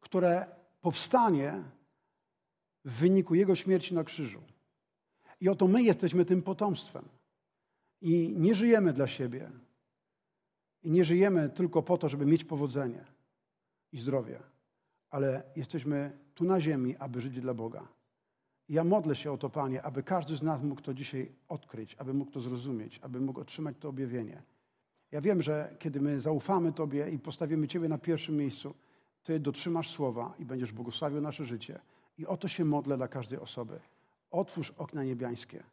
[0.00, 0.46] które
[0.80, 1.62] powstanie
[2.84, 4.40] w wyniku Jego śmierci na krzyżu.
[5.40, 7.04] I oto my jesteśmy tym potomstwem.
[8.00, 9.50] I nie żyjemy dla siebie,
[10.82, 13.04] i nie żyjemy tylko po to, żeby mieć powodzenie
[13.92, 14.40] i zdrowie,
[15.10, 17.88] ale jesteśmy tu na ziemi, aby żyć dla Boga.
[18.68, 22.14] Ja modlę się o to, Panie, aby każdy z nas mógł to dzisiaj odkryć, aby
[22.14, 24.42] mógł to zrozumieć, aby mógł otrzymać to objawienie.
[25.12, 28.74] Ja wiem, że kiedy my zaufamy Tobie i postawimy Ciebie na pierwszym miejscu,
[29.24, 31.80] Ty dotrzymasz słowa i będziesz błogosławił nasze życie.
[32.18, 33.80] I o to się modlę dla każdej osoby.
[34.30, 35.64] Otwórz okna niebiańskie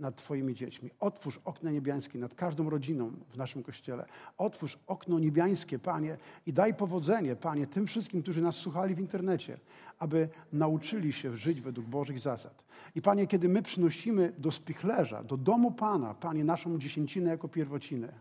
[0.00, 0.90] nad Twoimi dziećmi.
[1.00, 4.06] Otwórz okno niebiańskie nad każdą rodziną w naszym kościele.
[4.38, 9.58] Otwórz okno niebiańskie, Panie, i daj powodzenie, Panie, tym wszystkim, którzy nas słuchali w internecie,
[9.98, 12.64] aby nauczyli się żyć według Bożych zasad.
[12.94, 18.12] I Panie, kiedy my przynosimy do spichlerza, do domu Pana, Panie, naszą dziesięcinę jako pierwocinę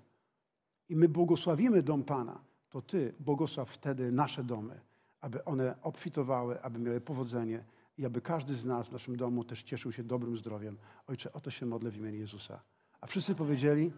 [0.89, 4.79] i my błogosławimy dom Pana, to Ty błogosław wtedy nasze domy,
[5.21, 7.63] aby one obfitowały, aby miały powodzenie
[7.99, 10.77] i aby każdy z nas w naszym domu też cieszył się dobrym zdrowiem.
[11.07, 12.61] Ojcze, o to się modlę w imieniu Jezusa.
[13.01, 13.91] A wszyscy powiedzieli?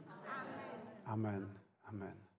[1.05, 1.43] Amen.
[1.43, 1.49] Amen.
[1.83, 2.30] Amen.